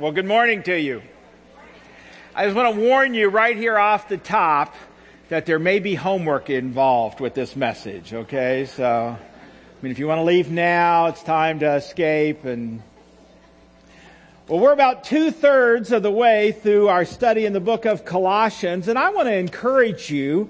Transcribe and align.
Well, 0.00 0.12
good 0.12 0.24
morning 0.24 0.62
to 0.62 0.80
you. 0.80 1.02
I 2.34 2.46
just 2.46 2.56
want 2.56 2.74
to 2.74 2.80
warn 2.80 3.12
you 3.12 3.28
right 3.28 3.54
here 3.54 3.76
off 3.76 4.08
the 4.08 4.16
top 4.16 4.74
that 5.28 5.44
there 5.44 5.58
may 5.58 5.78
be 5.78 5.94
homework 5.94 6.48
involved 6.48 7.20
with 7.20 7.34
this 7.34 7.54
message, 7.54 8.14
okay? 8.14 8.64
So, 8.64 8.86
I 8.86 9.82
mean, 9.82 9.92
if 9.92 9.98
you 9.98 10.06
want 10.06 10.20
to 10.20 10.22
leave 10.22 10.50
now, 10.50 11.08
it's 11.08 11.22
time 11.22 11.58
to 11.58 11.74
escape 11.74 12.46
and 12.46 12.82
well, 14.48 14.60
we're 14.60 14.72
about 14.72 15.04
two 15.04 15.30
thirds 15.30 15.92
of 15.92 16.02
the 16.02 16.10
way 16.10 16.52
through 16.52 16.88
our 16.88 17.04
study 17.04 17.44
in 17.44 17.52
the 17.52 17.60
book 17.60 17.84
of 17.84 18.06
Colossians, 18.06 18.88
and 18.88 18.98
I 18.98 19.10
want 19.10 19.28
to 19.28 19.34
encourage 19.34 20.10
you 20.10 20.48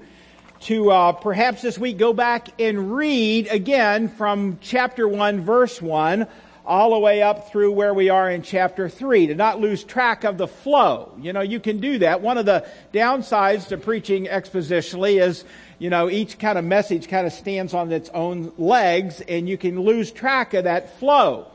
to 0.61 0.91
uh, 0.91 1.11
perhaps 1.11 1.61
this 1.61 1.77
week 1.77 1.97
go 1.97 2.13
back 2.13 2.47
and 2.57 2.95
read 2.95 3.47
again 3.47 4.07
from 4.07 4.59
chapter 4.61 5.09
1, 5.09 5.41
verse 5.41 5.81
1, 5.81 6.25
all 6.65 6.91
the 6.91 6.99
way 6.99 7.21
up 7.21 7.51
through 7.51 7.71
where 7.71 7.93
we 7.93 8.09
are 8.09 8.29
in 8.29 8.43
chapter 8.43 8.87
3 8.87 9.27
to 9.27 9.35
not 9.35 9.59
lose 9.59 9.83
track 9.83 10.23
of 10.23 10.37
the 10.37 10.47
flow. 10.47 11.11
You 11.19 11.33
know, 11.33 11.41
you 11.41 11.59
can 11.59 11.79
do 11.79 11.99
that. 11.99 12.21
One 12.21 12.37
of 12.37 12.45
the 12.45 12.67
downsides 12.93 13.67
to 13.69 13.77
preaching 13.77 14.25
expositionally 14.25 15.21
is, 15.21 15.43
you 15.79 15.89
know, 15.89 16.09
each 16.09 16.37
kind 16.37 16.57
of 16.57 16.65
message 16.65 17.07
kind 17.07 17.25
of 17.25 17.33
stands 17.33 17.73
on 17.73 17.91
its 17.91 18.09
own 18.09 18.51
legs 18.57 19.21
and 19.21 19.49
you 19.49 19.57
can 19.57 19.79
lose 19.79 20.11
track 20.11 20.53
of 20.53 20.65
that 20.65 20.99
flow. 20.99 21.47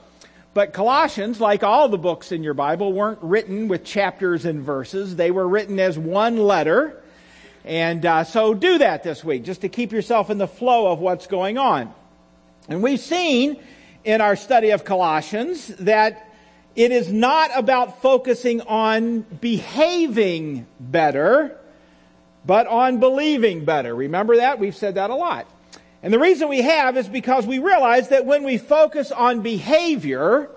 But 0.54 0.72
Colossians, 0.72 1.40
like 1.40 1.62
all 1.62 1.88
the 1.88 1.98
books 1.98 2.32
in 2.32 2.42
your 2.42 2.54
Bible, 2.54 2.92
weren't 2.92 3.23
written 3.23 3.68
with 3.68 3.84
chapters 3.84 4.45
and 4.45 4.62
verses. 4.62 5.14
They 5.14 5.30
were 5.30 5.46
written 5.46 5.78
as 5.78 5.98
one 5.98 6.38
letter. 6.38 7.02
And 7.64 8.06
uh, 8.06 8.24
so 8.24 8.54
do 8.54 8.78
that 8.78 9.02
this 9.02 9.23
week, 9.23 9.45
just 9.45 9.60
to 9.60 9.68
keep 9.68 9.92
yourself 9.92 10.30
in 10.30 10.38
the 10.38 10.48
flow 10.48 10.90
of 10.90 10.98
what's 10.98 11.26
going 11.26 11.59
on. 11.59 11.92
And 12.68 12.82
we've 12.82 13.00
seen 13.00 13.60
in 14.06 14.20
our 14.20 14.37
study 14.37 14.70
of 14.70 14.84
Colossians 14.84 15.66
that 15.66 16.30
it 16.77 16.92
is 16.92 17.12
not 17.12 17.51
about 17.55 18.01
focusing 18.01 18.60
on 18.60 19.23
behaving 19.23 20.69
better, 20.79 21.59
but 22.45 22.68
on 22.68 23.01
believing 23.01 23.65
better. 23.65 23.93
Remember 23.93 24.37
that? 24.37 24.60
We've 24.60 24.76
said 24.76 24.95
that 24.95 25.10
a 25.10 25.15
lot. 25.16 25.51
And 26.04 26.15
the 26.15 26.21
reason 26.21 26.48
we 26.48 26.63
have 26.63 26.96
is 26.96 27.09
because 27.09 27.48
we 27.48 27.59
realize 27.59 28.10
that 28.10 28.24
when 28.26 28.45
we 28.45 28.59
focus 28.59 29.10
on 29.10 29.40
behavior, 29.40 30.51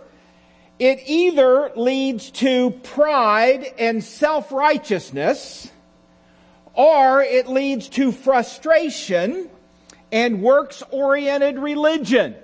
it 0.78 1.00
either 1.08 1.72
leads 1.76 2.30
to 2.32 2.70
pride 2.70 3.66
and 3.80 4.04
self-righteousness, 4.04 5.72
or 6.76 7.24
it 7.24 7.48
leads 7.48 7.90
to 7.90 8.12
frustration 8.12 9.50
and 10.12 10.44
works-oriented 10.44 11.58
religion. 11.58 12.36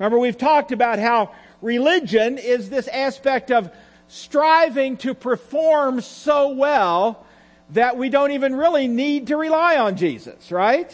Remember, 0.00 0.18
we've 0.18 0.38
talked 0.38 0.72
about 0.72 0.98
how 0.98 1.32
religion 1.60 2.38
is 2.38 2.70
this 2.70 2.88
aspect 2.88 3.50
of 3.50 3.70
striving 4.08 4.96
to 4.96 5.12
perform 5.12 6.00
so 6.00 6.48
well 6.52 7.26
that 7.72 7.98
we 7.98 8.08
don't 8.08 8.32
even 8.32 8.56
really 8.56 8.88
need 8.88 9.26
to 9.26 9.36
rely 9.36 9.76
on 9.76 9.96
Jesus, 9.96 10.50
right? 10.50 10.90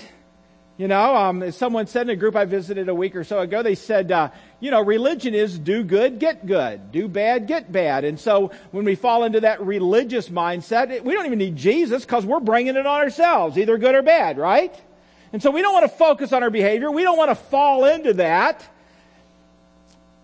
You 0.77 0.89
know, 0.89 1.15
um, 1.15 1.45
as 1.45 1.57
someone 1.57 1.87
said 1.87 2.03
in 2.03 2.11
a 2.11 2.17
group 2.17 2.35
I 2.35 2.47
visited 2.47 2.89
a 2.89 2.95
week 2.97 3.15
or 3.15 3.23
so 3.23 3.39
ago, 3.39 3.63
they 3.63 3.77
said, 3.77 4.11
uh, 4.11 4.31
you 4.59 4.73
know, 4.73 4.83
religion 4.83 5.35
is 5.35 5.57
do 5.57 5.85
good, 5.85 6.19
get 6.19 6.45
good, 6.45 6.91
do 6.91 7.07
bad, 7.07 7.47
get 7.47 7.71
bad. 7.71 8.05
And 8.05 8.19
so 8.19 8.51
when 8.73 8.85
we 8.85 8.97
fall 8.97 9.23
into 9.23 9.41
that 9.43 9.63
religious 9.63 10.29
mindset, 10.31 11.05
we 11.05 11.15
don't 11.15 11.27
even 11.27 11.39
need 11.39 11.55
Jesus 11.55 12.05
because 12.05 12.27
we're 12.27 12.41
bringing 12.41 12.75
it 12.75 12.87
on 12.87 13.01
ourselves, 13.03 13.57
either 13.57 13.79
good 13.79 13.95
or 13.95 14.03
bad, 14.03 14.37
right? 14.37 14.75
And 15.33 15.41
so 15.41 15.53
we 15.53 15.63
don't 15.63 15.73
want 15.73 15.85
to 15.85 15.97
focus 15.97 16.33
on 16.33 16.43
our 16.43 16.51
behavior. 16.51 16.91
We 16.91 17.05
don't 17.05 17.17
want 17.17 17.31
to 17.31 17.37
fall 17.37 17.85
into 17.85 18.15
that 18.15 18.69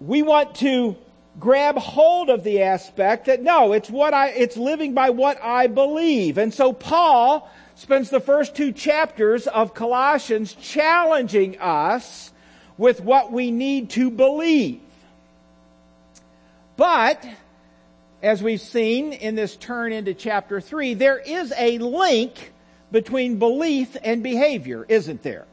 we 0.06 0.22
want 0.22 0.56
to 0.56 0.96
grab 1.38 1.76
hold 1.76 2.28
of 2.28 2.44
the 2.44 2.62
aspect 2.62 3.26
that 3.26 3.42
no, 3.42 3.72
it's 3.72 3.88
what 3.88 4.12
I, 4.12 4.28
it's 4.30 4.56
living 4.56 4.94
by 4.94 5.10
what 5.10 5.42
I 5.42 5.68
believe. 5.68 6.38
And 6.38 6.52
so 6.52 6.72
Paul 6.72 7.50
spends 7.74 8.10
the 8.10 8.20
first 8.20 8.54
two 8.54 8.72
chapters 8.72 9.46
of 9.46 9.74
Colossians 9.74 10.54
challenging 10.54 11.58
us 11.60 12.32
with 12.76 13.00
what 13.00 13.32
we 13.32 13.50
need 13.50 13.90
to 13.90 14.10
believe. 14.10 14.80
But, 16.76 17.24
as 18.22 18.42
we've 18.42 18.60
seen 18.60 19.12
in 19.12 19.34
this 19.34 19.56
turn 19.56 19.92
into 19.92 20.14
chapter 20.14 20.60
3, 20.60 20.94
there 20.94 21.18
is 21.18 21.52
a 21.56 21.78
link 21.78 22.52
between 22.90 23.38
belief 23.38 23.96
and 24.02 24.22
behavior, 24.22 24.84
isn't 24.88 25.22
there? 25.22 25.46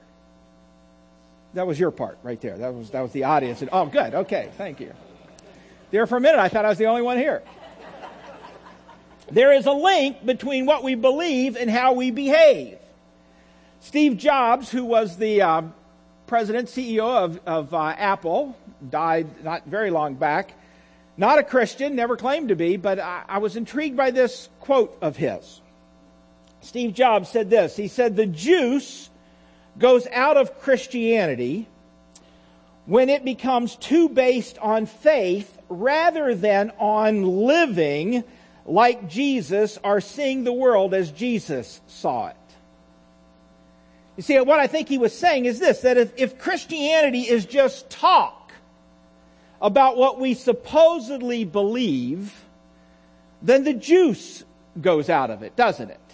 That 1.53 1.65
was 1.65 1.79
your 1.79 1.91
part 1.91 2.19
right 2.23 2.39
there. 2.39 2.57
That 2.57 2.73
was, 2.73 2.91
that 2.91 3.01
was 3.01 3.11
the 3.11 3.23
audience. 3.23 3.61
And, 3.61 3.69
oh, 3.73 3.85
good. 3.87 4.13
Okay. 4.13 4.51
Thank 4.57 4.79
you. 4.79 4.93
There 5.91 6.05
for 6.05 6.17
a 6.17 6.21
minute, 6.21 6.39
I 6.39 6.49
thought 6.49 6.65
I 6.65 6.69
was 6.69 6.77
the 6.77 6.85
only 6.85 7.01
one 7.01 7.17
here. 7.17 7.41
There 9.31 9.53
is 9.53 9.65
a 9.65 9.71
link 9.71 10.25
between 10.25 10.65
what 10.65 10.83
we 10.83 10.95
believe 10.95 11.55
and 11.55 11.69
how 11.69 11.93
we 11.93 12.11
behave. 12.11 12.77
Steve 13.81 14.17
Jobs, 14.17 14.71
who 14.71 14.85
was 14.85 15.17
the 15.17 15.41
uh, 15.41 15.61
president, 16.27 16.67
CEO 16.67 17.07
of, 17.07 17.39
of 17.45 17.73
uh, 17.73 17.93
Apple, 17.97 18.55
died 18.87 19.43
not 19.43 19.65
very 19.65 19.89
long 19.89 20.15
back. 20.15 20.53
Not 21.17 21.37
a 21.37 21.43
Christian, 21.43 21.95
never 21.95 22.17
claimed 22.17 22.49
to 22.49 22.55
be, 22.55 22.77
but 22.77 22.99
I, 22.99 23.23
I 23.27 23.37
was 23.39 23.55
intrigued 23.55 23.97
by 23.97 24.11
this 24.11 24.49
quote 24.61 24.97
of 25.01 25.17
his. 25.17 25.61
Steve 26.61 26.93
Jobs 26.93 27.29
said 27.29 27.49
this. 27.49 27.75
He 27.75 27.87
said, 27.87 28.15
the 28.15 28.25
juice 28.25 29.09
goes 29.77 30.07
out 30.07 30.37
of 30.37 30.59
Christianity 30.59 31.67
when 32.85 33.09
it 33.09 33.23
becomes 33.23 33.75
too 33.75 34.09
based 34.09 34.57
on 34.57 34.85
faith 34.85 35.57
rather 35.69 36.33
than 36.33 36.71
on 36.79 37.23
living 37.23 38.23
like 38.65 39.09
Jesus 39.09 39.77
or 39.83 40.01
seeing 40.01 40.43
the 40.43 40.53
world 40.53 40.93
as 40.93 41.11
Jesus 41.11 41.81
saw 41.87 42.27
it. 42.29 42.35
You 44.17 44.23
see, 44.23 44.39
what 44.39 44.59
I 44.59 44.67
think 44.67 44.89
he 44.89 44.97
was 44.97 45.17
saying 45.17 45.45
is 45.45 45.59
this, 45.59 45.81
that 45.81 45.97
if, 45.97 46.11
if 46.17 46.39
Christianity 46.39 47.21
is 47.21 47.45
just 47.45 47.89
talk 47.89 48.51
about 49.61 49.97
what 49.97 50.19
we 50.19 50.33
supposedly 50.33 51.45
believe, 51.45 52.33
then 53.41 53.63
the 53.63 53.73
juice 53.73 54.43
goes 54.81 55.09
out 55.09 55.29
of 55.29 55.43
it, 55.43 55.55
doesn't 55.55 55.89
it? 55.89 56.08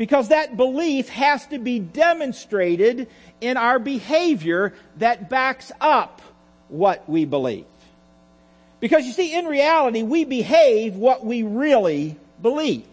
Because 0.00 0.28
that 0.28 0.56
belief 0.56 1.10
has 1.10 1.44
to 1.48 1.58
be 1.58 1.78
demonstrated 1.78 3.06
in 3.42 3.58
our 3.58 3.78
behavior 3.78 4.72
that 4.96 5.28
backs 5.28 5.70
up 5.78 6.22
what 6.68 7.06
we 7.06 7.26
believe. 7.26 7.66
Because 8.80 9.04
you 9.04 9.12
see, 9.12 9.34
in 9.34 9.44
reality, 9.44 10.02
we 10.02 10.24
behave 10.24 10.96
what 10.96 11.22
we 11.22 11.42
really 11.42 12.16
believe. 12.40 12.86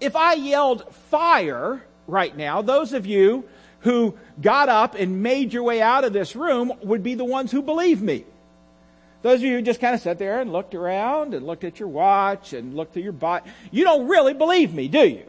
If 0.00 0.16
I 0.16 0.32
yelled 0.32 0.92
fire 0.92 1.84
right 2.08 2.36
now, 2.36 2.62
those 2.62 2.94
of 2.94 3.06
you 3.06 3.44
who 3.82 4.18
got 4.42 4.68
up 4.68 4.96
and 4.96 5.22
made 5.22 5.52
your 5.52 5.62
way 5.62 5.80
out 5.80 6.02
of 6.02 6.12
this 6.12 6.34
room 6.34 6.72
would 6.82 7.04
be 7.04 7.14
the 7.14 7.24
ones 7.24 7.52
who 7.52 7.62
believe 7.62 8.02
me. 8.02 8.24
Those 9.22 9.36
of 9.36 9.42
you 9.44 9.54
who 9.54 9.62
just 9.62 9.80
kind 9.80 9.94
of 9.94 10.00
sat 10.00 10.18
there 10.18 10.40
and 10.40 10.52
looked 10.52 10.74
around 10.74 11.34
and 11.34 11.46
looked 11.46 11.62
at 11.62 11.78
your 11.78 11.88
watch 11.88 12.54
and 12.54 12.74
looked 12.74 12.96
at 12.96 13.04
your 13.04 13.12
body, 13.12 13.48
you 13.70 13.84
don't 13.84 14.08
really 14.08 14.34
believe 14.34 14.74
me, 14.74 14.88
do 14.88 15.06
you? 15.06 15.24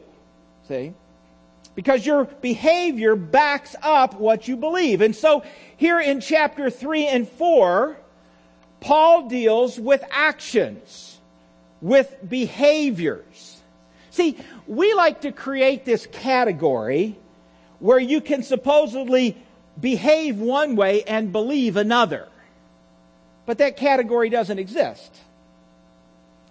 Because 1.74 2.04
your 2.04 2.24
behavior 2.24 3.16
backs 3.16 3.76
up 3.82 4.14
what 4.14 4.48
you 4.48 4.56
believe. 4.56 5.00
And 5.00 5.14
so 5.14 5.44
here 5.76 6.00
in 6.00 6.20
chapter 6.20 6.70
3 6.70 7.06
and 7.06 7.28
4, 7.28 7.96
Paul 8.80 9.28
deals 9.28 9.78
with 9.78 10.02
actions, 10.10 11.18
with 11.80 12.14
behaviors. 12.28 13.60
See, 14.10 14.36
we 14.66 14.94
like 14.94 15.22
to 15.22 15.32
create 15.32 15.84
this 15.84 16.06
category 16.06 17.16
where 17.78 17.98
you 17.98 18.20
can 18.20 18.42
supposedly 18.42 19.36
behave 19.80 20.38
one 20.38 20.76
way 20.76 21.02
and 21.04 21.32
believe 21.32 21.76
another. 21.76 22.28
But 23.46 23.58
that 23.58 23.76
category 23.76 24.28
doesn't 24.28 24.58
exist. 24.58 25.16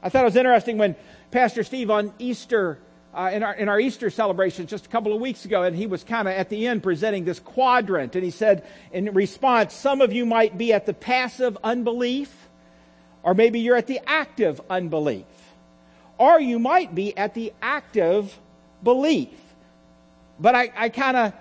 I 0.01 0.09
thought 0.09 0.21
it 0.21 0.25
was 0.25 0.35
interesting 0.35 0.77
when 0.77 0.95
Pastor 1.31 1.63
Steve 1.63 1.91
on 1.91 2.13
Easter 2.17 2.79
uh, 3.13 3.31
in, 3.33 3.43
our, 3.43 3.53
in 3.53 3.69
our 3.69 3.79
Easter 3.79 4.09
celebration 4.09 4.67
just 4.67 4.85
a 4.85 4.89
couple 4.89 5.13
of 5.13 5.21
weeks 5.21 5.45
ago, 5.45 5.63
and 5.63 5.75
he 5.75 5.87
was 5.87 6.03
kind 6.03 6.27
of 6.27 6.33
at 6.33 6.49
the 6.49 6.67
end 6.67 6.83
presenting 6.83 7.25
this 7.25 7.39
quadrant, 7.39 8.15
and 8.15 8.23
he 8.23 8.31
said 8.31 8.65
in 8.91 9.13
response, 9.13 9.73
some 9.73 10.01
of 10.01 10.13
you 10.13 10.25
might 10.25 10.57
be 10.57 10.73
at 10.73 10.85
the 10.85 10.93
passive 10.93 11.57
unbelief, 11.63 12.33
or 13.23 13.33
maybe 13.33 13.59
you're 13.59 13.75
at 13.75 13.87
the 13.87 13.99
active 14.05 14.61
unbelief, 14.69 15.25
or 16.17 16.39
you 16.39 16.59
might 16.59 16.93
be 16.93 17.17
at 17.17 17.33
the 17.33 17.51
active 17.61 18.37
belief. 18.83 19.29
But 20.39 20.55
I, 20.55 20.71
I 20.75 20.89
kind 20.89 21.17
of 21.17 21.33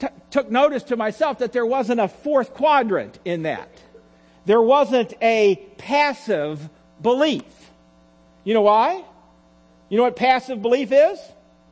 t- 0.00 0.08
took 0.30 0.50
notice 0.50 0.84
to 0.84 0.96
myself 0.96 1.38
that 1.38 1.52
there 1.52 1.66
wasn't 1.66 2.00
a 2.00 2.08
fourth 2.08 2.54
quadrant 2.54 3.18
in 3.24 3.42
that. 3.42 3.70
There 4.46 4.62
wasn't 4.62 5.14
a 5.22 5.56
passive 5.78 6.68
belief. 7.00 7.44
You 8.42 8.54
know 8.54 8.62
why? 8.62 9.04
You 9.88 9.98
know 9.98 10.04
what 10.04 10.16
passive 10.16 10.62
belief 10.62 10.90
is? 10.92 11.18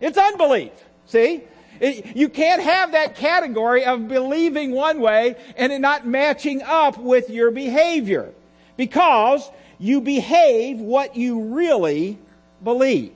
It's 0.00 0.19
unbelief. 0.19 0.73
See? 1.06 1.43
It, 1.81 2.17
you 2.17 2.29
can't 2.29 2.62
have 2.62 2.93
that 2.93 3.17
category 3.17 3.85
of 3.85 4.06
believing 4.06 4.73
one 4.73 5.00
way 5.00 5.37
and 5.56 5.73
it 5.73 5.81
not 5.81 6.06
matching 6.06 6.62
up 6.62 6.99
with 6.99 7.31
your 7.31 7.50
behavior. 7.50 8.32
Because 8.76 9.50
you 9.79 10.00
behave 10.00 10.79
what 10.79 11.17
you 11.17 11.55
really 11.55 12.19
believe. 12.62 13.12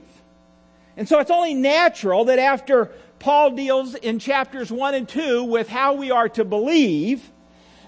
And 0.97 1.07
so 1.07 1.19
it's 1.19 1.31
only 1.31 1.53
natural 1.53 2.25
that 2.25 2.39
after 2.39 2.91
Paul 3.19 3.51
deals 3.51 3.95
in 3.95 4.19
chapters 4.19 4.71
1 4.71 4.95
and 4.95 5.07
2 5.07 5.43
with 5.45 5.69
how 5.69 5.93
we 5.93 6.11
are 6.11 6.29
to 6.29 6.43
believe, 6.43 7.23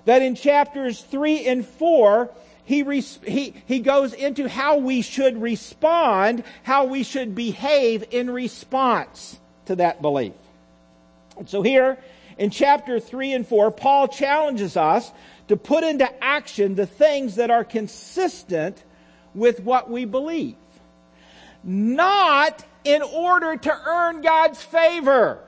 that 0.06 0.21
in 0.21 0.35
chapters 0.35 1.01
3 1.01 1.45
and 1.45 1.65
4, 1.65 2.29
he, 2.69 2.83
he, 3.25 3.56
he 3.66 3.80
goes 3.80 4.13
into 4.13 4.48
how 4.48 4.77
we 4.77 5.01
should 5.01 5.42
respond, 5.42 6.44
how 6.62 6.86
we 6.86 7.01
should 7.01 7.33
behave 7.33 8.06
in 8.12 8.30
response 8.30 9.39
to 9.66 9.77
that 9.77 10.04
belief. 10.04 10.33
And 11.36 11.50
so 11.50 11.63
here 11.63 11.98
in 12.38 12.51
chapter 12.51 13.00
3 13.00 13.33
and 13.33 13.48
4, 13.48 13.71
Paul 13.71 14.07
challenges 14.07 14.77
us 14.77 15.12
to 15.48 15.57
put 15.57 15.83
into 15.83 16.07
action 16.24 16.75
the 16.75 16.86
things 16.86 17.38
that 17.38 17.50
are 17.50 17.63
consistent 17.63 18.83
with 19.33 19.62
what 19.62 19.89
we 19.89 20.06
believe. 20.06 20.56
Not 21.63 22.63
in 22.83 23.01
order 23.01 23.57
to 23.57 23.80
earn 23.88 24.21
God's 24.21 24.62
favor. 24.62 25.39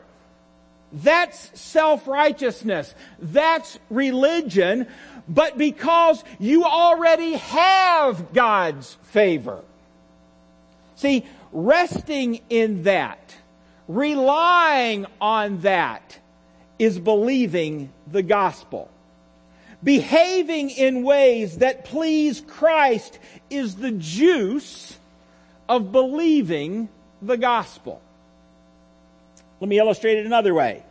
That's 0.91 1.59
self-righteousness. 1.59 2.95
That's 3.19 3.77
religion. 3.91 4.87
But 5.27 5.57
because 5.57 6.23
you 6.39 6.65
already 6.65 7.33
have 7.33 8.33
God's 8.33 8.97
favor. 9.03 9.61
See, 10.95 11.25
resting 11.51 12.41
in 12.49 12.83
that, 12.83 13.35
relying 13.87 15.05
on 15.19 15.61
that, 15.61 16.19
is 16.77 16.99
believing 16.99 17.91
the 18.11 18.23
gospel. 18.23 18.89
Behaving 19.83 20.69
in 20.69 21.03
ways 21.03 21.57
that 21.59 21.85
please 21.85 22.41
Christ 22.41 23.19
is 23.49 23.75
the 23.75 23.91
juice 23.91 24.97
of 25.67 25.91
believing 25.91 26.89
the 27.21 27.37
gospel. 27.37 28.01
Let 29.59 29.69
me 29.69 29.77
illustrate 29.77 30.17
it 30.17 30.25
another 30.25 30.53
way. 30.53 30.83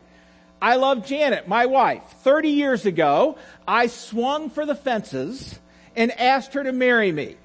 I 0.62 0.76
love 0.76 1.06
Janet, 1.06 1.48
my 1.48 1.66
wife. 1.66 2.02
30 2.22 2.50
years 2.50 2.86
ago, 2.86 3.38
I 3.66 3.86
swung 3.86 4.50
for 4.50 4.66
the 4.66 4.74
fences 4.74 5.58
and 5.96 6.12
asked 6.12 6.54
her 6.54 6.64
to 6.64 6.72
marry 6.72 7.12
me. 7.12 7.36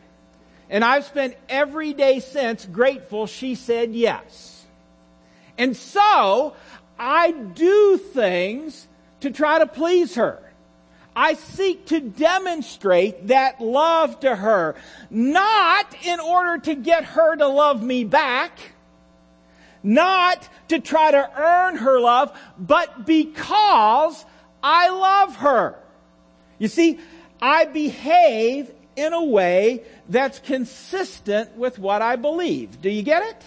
And 0.69 0.83
I've 0.83 1.05
spent 1.05 1.35
every 1.47 1.93
day 1.93 2.19
since 2.19 2.65
grateful 2.65 3.27
she 3.27 3.55
said 3.55 3.93
yes. 3.93 4.65
And 5.57 5.77
so, 5.77 6.55
I 6.99 7.31
do 7.31 7.97
things 7.97 8.87
to 9.21 9.31
try 9.31 9.59
to 9.59 9.67
please 9.67 10.15
her. 10.15 10.41
I 11.15 11.35
seek 11.35 11.85
to 11.87 12.01
demonstrate 12.01 13.27
that 13.27 13.61
love 13.61 14.19
to 14.21 14.35
her, 14.35 14.75
not 15.09 16.05
in 16.05 16.19
order 16.19 16.57
to 16.65 16.75
get 16.75 17.05
her 17.05 17.37
to 17.37 17.47
love 17.47 17.81
me 17.81 18.03
back, 18.03 18.59
not 19.85 20.49
to 20.69 20.79
try 20.79 21.11
to 21.11 21.31
earn 21.37 21.77
her 21.77 21.99
love, 21.99 22.37
but 22.57 23.05
because 23.05 24.25
I 24.61 24.89
love 24.89 25.35
her. 25.37 25.75
You 26.57 26.67
see, 26.67 26.99
I 27.41 27.65
behave 27.65 28.71
in 28.95 29.13
a 29.13 29.23
way 29.23 29.83
that's 30.09 30.39
consistent 30.39 31.55
with 31.55 31.77
what 31.77 32.01
I 32.01 32.15
believe. 32.15 32.81
Do 32.81 32.89
you 32.89 33.03
get 33.03 33.23
it? 33.23 33.43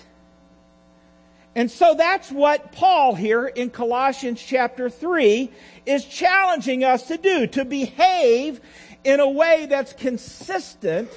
And 1.56 1.70
so 1.70 1.94
that's 1.94 2.31
what 2.31 2.70
Paul 2.70 3.17
here 3.17 3.46
in 3.46 3.70
Colossians 3.70 4.40
chapter 4.40 4.88
3 4.88 5.50
is 5.87 6.05
challenging 6.05 6.85
us 6.85 7.08
to 7.08 7.17
do, 7.17 7.49
to 7.49 7.64
behave 7.64 8.61
in 9.02 9.19
a 9.19 9.29
way 9.29 9.67
that's 9.67 9.93
consistent 9.93 11.11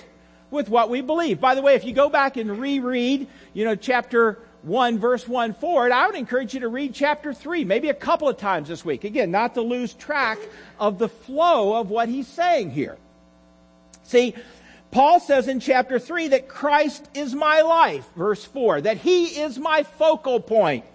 with 0.49 0.67
what 0.67 0.89
we 0.89 1.01
believe. 1.01 1.39
By 1.39 1.53
the 1.53 1.61
way, 1.61 1.75
if 1.75 1.83
you 1.83 1.93
go 1.93 2.09
back 2.09 2.37
and 2.37 2.57
reread, 2.57 3.27
you 3.53 3.65
know, 3.65 3.75
chapter 3.75 4.39
1 4.63 4.99
verse 4.99 5.27
1 5.27 5.53
forward, 5.55 5.91
I 5.91 6.05
would 6.05 6.15
encourage 6.15 6.53
you 6.53 6.59
to 6.61 6.67
read 6.67 6.93
chapter 6.93 7.33
3, 7.33 7.65
maybe 7.65 7.89
a 7.89 7.93
couple 7.93 8.29
of 8.29 8.37
times 8.37 8.67
this 8.67 8.85
week. 8.85 9.03
Again, 9.03 9.31
not 9.31 9.55
to 9.55 9.61
lose 9.61 9.93
track 9.93 10.37
of 10.79 10.99
the 10.99 11.09
flow 11.09 11.79
of 11.79 11.89
what 11.89 12.09
he's 12.09 12.27
saying 12.27 12.71
here. 12.71 12.97
See, 14.03 14.35
Paul 14.91 15.19
says 15.19 15.47
in 15.47 15.59
chapter 15.59 15.99
3 15.99 16.29
that 16.29 16.47
Christ 16.47 17.09
is 17.13 17.33
my 17.33 17.61
life, 17.61 18.05
verse 18.15 18.43
4, 18.43 18.81
that 18.81 18.97
he 18.97 19.25
is 19.25 19.57
my 19.57 19.83
focal 19.83 20.39
point. 20.39 20.85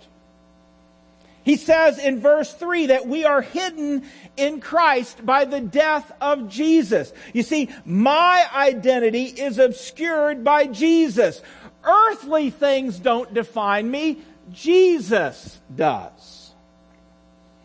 He 1.42 1.56
says 1.56 1.98
in 1.98 2.20
verse 2.20 2.52
3 2.52 2.86
that 2.86 3.06
we 3.06 3.24
are 3.24 3.40
hidden 3.40 4.02
in 4.36 4.60
Christ 4.60 5.24
by 5.24 5.44
the 5.44 5.60
death 5.60 6.10
of 6.20 6.48
Jesus. 6.48 7.12
You 7.32 7.44
see, 7.44 7.70
my 7.84 8.44
identity 8.52 9.26
is 9.26 9.58
obscured 9.58 10.42
by 10.42 10.66
Jesus. 10.66 11.40
Earthly 11.86 12.50
things 12.50 12.98
don't 12.98 13.32
define 13.32 13.90
me. 13.90 14.18
Jesus 14.52 15.58
does. 15.74 16.52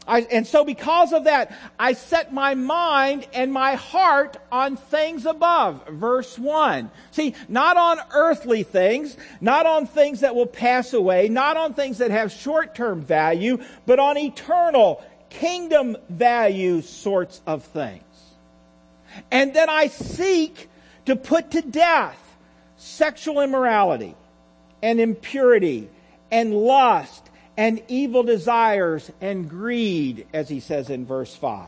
I, 0.08 0.22
and 0.32 0.48
so 0.48 0.66
because 0.66 1.14
of 1.14 1.26
that, 1.26 1.56
I 1.80 1.94
set 1.94 2.34
my 2.34 2.56
mind 2.56 3.28
and 3.34 3.54
my 3.54 3.76
heart 3.76 4.38
on 4.52 4.76
things 4.76 5.26
above. 5.26 5.88
Verse 5.88 6.38
1. 6.40 6.90
See, 7.12 7.36
not 7.48 7.78
on 7.78 8.00
earthly 8.14 8.64
things, 8.64 9.16
not 9.40 9.66
on 9.66 9.86
things 9.86 10.22
that 10.22 10.36
will 10.36 10.48
pass 10.48 10.94
away, 10.94 11.30
not 11.30 11.56
on 11.56 11.74
things 11.76 12.00
that 12.00 12.12
have 12.12 12.32
short-term 12.32 13.02
value, 13.02 13.64
but 13.86 14.00
on 14.00 14.18
eternal, 14.18 15.04
kingdom 15.30 15.96
value 16.10 16.82
sorts 16.82 17.42
of 17.46 17.64
things. 17.64 18.04
And 19.30 19.54
then 19.54 19.70
I 19.70 19.88
seek 19.88 20.70
to 21.06 21.16
put 21.16 21.52
to 21.52 21.62
death 21.62 22.18
sexual 22.82 23.42
immorality 23.42 24.16
and 24.82 25.00
impurity 25.00 25.88
and 26.32 26.54
lust 26.54 27.30
and 27.56 27.82
evil 27.88 28.24
desires 28.24 29.12
and 29.22 29.48
greed, 29.48 30.26
as 30.34 30.50
he 30.50 30.60
says 30.60 30.90
in 30.90 31.06
verse 31.06 31.36
5. 31.36 31.68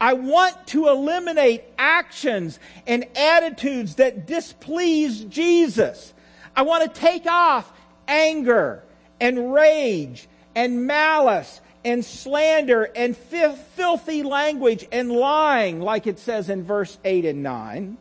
I 0.00 0.14
want 0.14 0.66
to 0.68 0.88
eliminate 0.88 1.62
actions 1.78 2.58
and 2.86 3.06
attitudes 3.16 3.94
that 3.96 4.26
displease 4.26 5.24
Jesus. 5.24 6.12
I 6.56 6.62
want 6.62 6.92
to 6.92 7.00
take 7.00 7.26
off 7.26 7.72
anger 8.08 8.82
and 9.20 9.54
rage 9.54 10.28
and 10.56 10.86
malice 10.86 11.60
and 11.84 12.04
slander 12.04 12.82
and 12.96 13.16
filthy 13.16 14.24
language 14.24 14.86
and 14.90 15.12
lying, 15.12 15.80
like 15.80 16.08
it 16.08 16.18
says 16.18 16.50
in 16.50 16.64
verse 16.64 16.98
8 17.04 17.24
and 17.26 17.42
9 17.44 17.96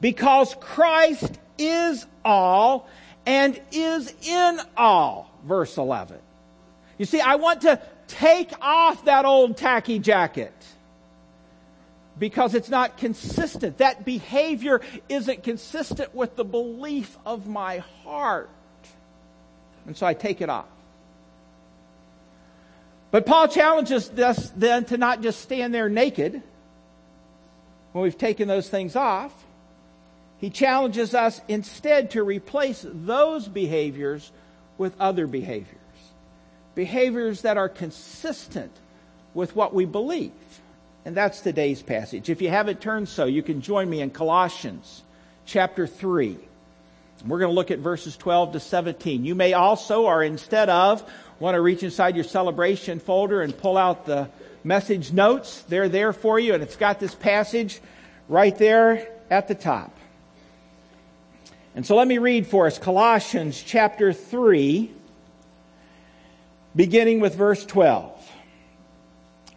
because 0.00 0.54
Christ 0.60 1.38
is 1.58 2.06
all 2.24 2.88
and 3.24 3.60
is 3.72 4.12
in 4.22 4.60
all. 4.76 5.30
Verse 5.44 5.76
11. 5.76 6.18
You 6.98 7.04
see, 7.04 7.20
I 7.20 7.36
want 7.36 7.62
to 7.62 7.80
take 8.08 8.52
off 8.60 9.04
that 9.04 9.24
old 9.24 9.56
tacky 9.56 9.98
jacket 9.98 10.52
because 12.18 12.54
it's 12.54 12.68
not 12.68 12.96
consistent. 12.96 13.78
That 13.78 14.04
behavior 14.04 14.80
isn't 15.08 15.42
consistent 15.42 16.14
with 16.14 16.36
the 16.36 16.44
belief 16.44 17.16
of 17.26 17.46
my 17.46 17.78
heart. 18.04 18.48
And 19.86 19.96
so 19.96 20.06
I 20.06 20.14
take 20.14 20.40
it 20.40 20.48
off. 20.48 20.66
But 23.10 23.24
Paul 23.26 23.48
challenges 23.48 24.10
us 24.10 24.50
then 24.56 24.84
to 24.86 24.98
not 24.98 25.22
just 25.22 25.40
stand 25.40 25.72
there 25.72 25.88
naked 25.88 26.42
when 27.92 28.02
we've 28.02 28.18
taken 28.18 28.48
those 28.48 28.68
things 28.68 28.96
off, 28.96 29.32
he 30.38 30.50
challenges 30.50 31.14
us 31.14 31.40
instead 31.48 32.10
to 32.10 32.22
replace 32.22 32.84
those 32.86 33.48
behaviors 33.48 34.30
with 34.78 34.98
other 35.00 35.26
behaviors. 35.26 35.76
Behaviors 36.74 37.42
that 37.42 37.56
are 37.56 37.68
consistent 37.68 38.72
with 39.32 39.56
what 39.56 39.72
we 39.72 39.86
believe. 39.86 40.32
And 41.06 41.16
that's 41.16 41.40
today's 41.40 41.82
passage. 41.82 42.28
If 42.28 42.42
you 42.42 42.50
haven't 42.50 42.80
turned 42.80 43.08
so, 43.08 43.24
you 43.24 43.42
can 43.42 43.62
join 43.62 43.88
me 43.88 44.00
in 44.00 44.10
Colossians 44.10 45.02
chapter 45.46 45.86
3. 45.86 46.36
We're 47.26 47.38
going 47.38 47.50
to 47.50 47.54
look 47.54 47.70
at 47.70 47.78
verses 47.78 48.16
12 48.16 48.52
to 48.52 48.60
17. 48.60 49.24
You 49.24 49.34
may 49.34 49.54
also, 49.54 50.02
or 50.02 50.22
instead 50.22 50.68
of, 50.68 51.08
want 51.38 51.54
to 51.54 51.60
reach 51.60 51.82
inside 51.82 52.14
your 52.14 52.24
celebration 52.24 52.98
folder 52.98 53.40
and 53.40 53.56
pull 53.56 53.78
out 53.78 54.04
the 54.04 54.28
message 54.64 55.12
notes. 55.12 55.62
They're 55.62 55.88
there 55.88 56.12
for 56.12 56.38
you, 56.38 56.54
and 56.54 56.62
it's 56.62 56.76
got 56.76 57.00
this 57.00 57.14
passage 57.14 57.80
right 58.28 58.56
there 58.58 59.08
at 59.30 59.48
the 59.48 59.54
top. 59.54 59.96
And 61.76 61.84
so 61.84 61.94
let 61.94 62.08
me 62.08 62.16
read 62.16 62.46
for 62.46 62.66
us 62.66 62.78
Colossians 62.78 63.62
chapter 63.62 64.14
3, 64.14 64.90
beginning 66.74 67.20
with 67.20 67.34
verse 67.34 67.66
12. 67.66 68.32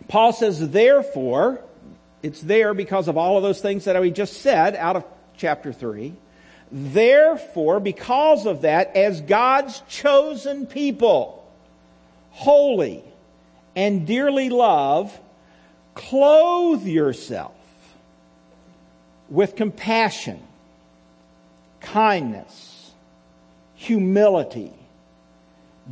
Paul 0.09 0.33
says, 0.33 0.69
therefore, 0.69 1.63
it's 2.21 2.41
there 2.41 2.73
because 2.73 3.07
of 3.07 3.17
all 3.17 3.37
of 3.37 3.43
those 3.43 3.61
things 3.61 3.85
that 3.85 3.99
we 4.01 4.11
just 4.11 4.41
said 4.41 4.75
out 4.75 4.97
of 4.97 5.05
chapter 5.37 5.71
3. 5.71 6.13
Therefore, 6.69 7.79
because 7.79 8.45
of 8.45 8.63
that, 8.63 8.97
as 8.97 9.21
God's 9.21 9.81
chosen 9.87 10.65
people, 10.65 11.49
holy 12.31 13.01
and 13.77 14.05
dearly 14.05 14.49
loved, 14.49 15.17
clothe 15.93 16.85
yourself 16.85 17.55
with 19.29 19.55
compassion, 19.55 20.41
kindness, 21.81 22.91
humility, 23.75 24.73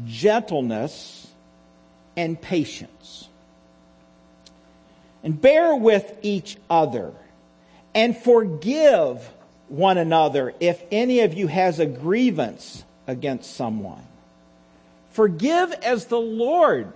gentleness, 0.05 1.27
and 2.15 2.39
patience. 2.41 3.29
And 5.23 5.39
bear 5.39 5.75
with 5.75 6.19
each 6.21 6.57
other 6.69 7.13
and 7.93 8.15
forgive 8.15 9.27
one 9.67 9.97
another 9.97 10.53
if 10.59 10.81
any 10.91 11.21
of 11.21 11.33
you 11.33 11.47
has 11.47 11.79
a 11.79 11.85
grievance 11.85 12.83
against 13.07 13.55
someone. 13.55 14.03
Forgive 15.11 15.71
as 15.73 16.05
the 16.05 16.19
Lord 16.19 16.93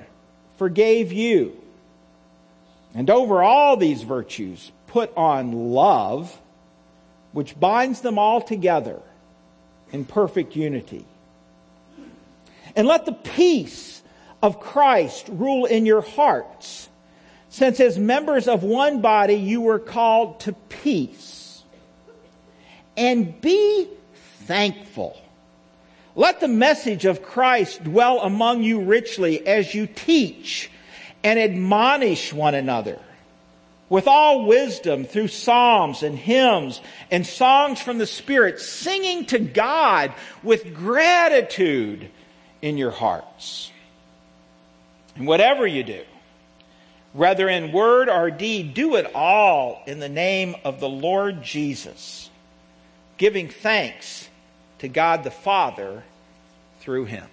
forgave 0.58 1.12
you. 1.12 1.60
And 2.94 3.10
over 3.10 3.42
all 3.42 3.78
these 3.78 4.04
virtues, 4.04 4.72
put 4.88 5.16
on 5.18 5.72
love, 5.72 6.40
which 7.34 7.60
binds 7.60 8.02
them 8.02 8.18
all 8.18 8.42
together 8.42 9.00
in 9.92 10.06
perfect 10.06 10.56
unity. 10.56 11.06
And 12.76 12.88
let 12.88 13.06
the 13.06 13.14
peace 13.14 14.02
of 14.42 14.60
Christ 14.60 15.28
rule 15.30 15.66
in 15.66 15.86
your 15.86 16.02
hearts, 16.02 16.90
since 17.50 17.80
as 17.80 17.98
members 17.98 18.48
of 18.48 18.64
one 18.64 19.02
body 19.02 19.36
you 19.36 19.62
were 19.62 19.80
called 19.80 20.40
to 20.42 20.54
peace. 20.54 21.64
And 22.96 23.40
be 23.42 23.88
thankful. 24.46 25.20
Let 26.16 26.40
the 26.40 26.48
message 26.48 27.06
of 27.06 27.24
Christ 27.24 27.84
dwell 27.84 28.20
among 28.22 28.64
you 28.64 28.82
richly 28.82 29.46
as 29.48 29.74
you 29.74 29.88
teach 29.88 30.70
and 31.24 31.40
admonish 31.40 32.34
one 32.34 32.56
another 32.56 33.00
with 33.92 34.08
all 34.08 34.46
wisdom 34.46 35.04
through 35.04 35.28
psalms 35.28 36.02
and 36.02 36.18
hymns 36.18 36.80
and 37.12 37.28
songs 37.28 37.82
from 37.82 37.98
the 37.98 38.08
Spirit, 38.08 38.58
singing 38.58 39.26
to 39.26 39.38
God 39.38 40.14
with 40.42 40.74
gratitude 40.74 42.10
in 42.62 42.78
your 42.78 42.92
hearts. 42.92 43.70
And 45.18 45.28
whatever 45.28 45.68
you 45.68 45.84
do, 45.84 46.04
whether 47.12 47.50
in 47.50 47.74
word 47.74 48.08
or 48.08 48.32
deed, 48.32 48.74
do 48.74 48.96
it 48.96 49.14
all 49.14 49.84
in 49.86 50.00
the 50.00 50.08
name 50.08 50.56
of 50.64 50.80
the 50.80 50.88
Lord 50.88 51.44
Jesus, 51.44 52.30
giving 53.18 53.50
thanks 53.50 54.30
to 54.80 54.88
God 54.88 55.26
the 55.26 55.32
Father 55.32 56.02
through 56.80 57.06
him. 57.06 57.28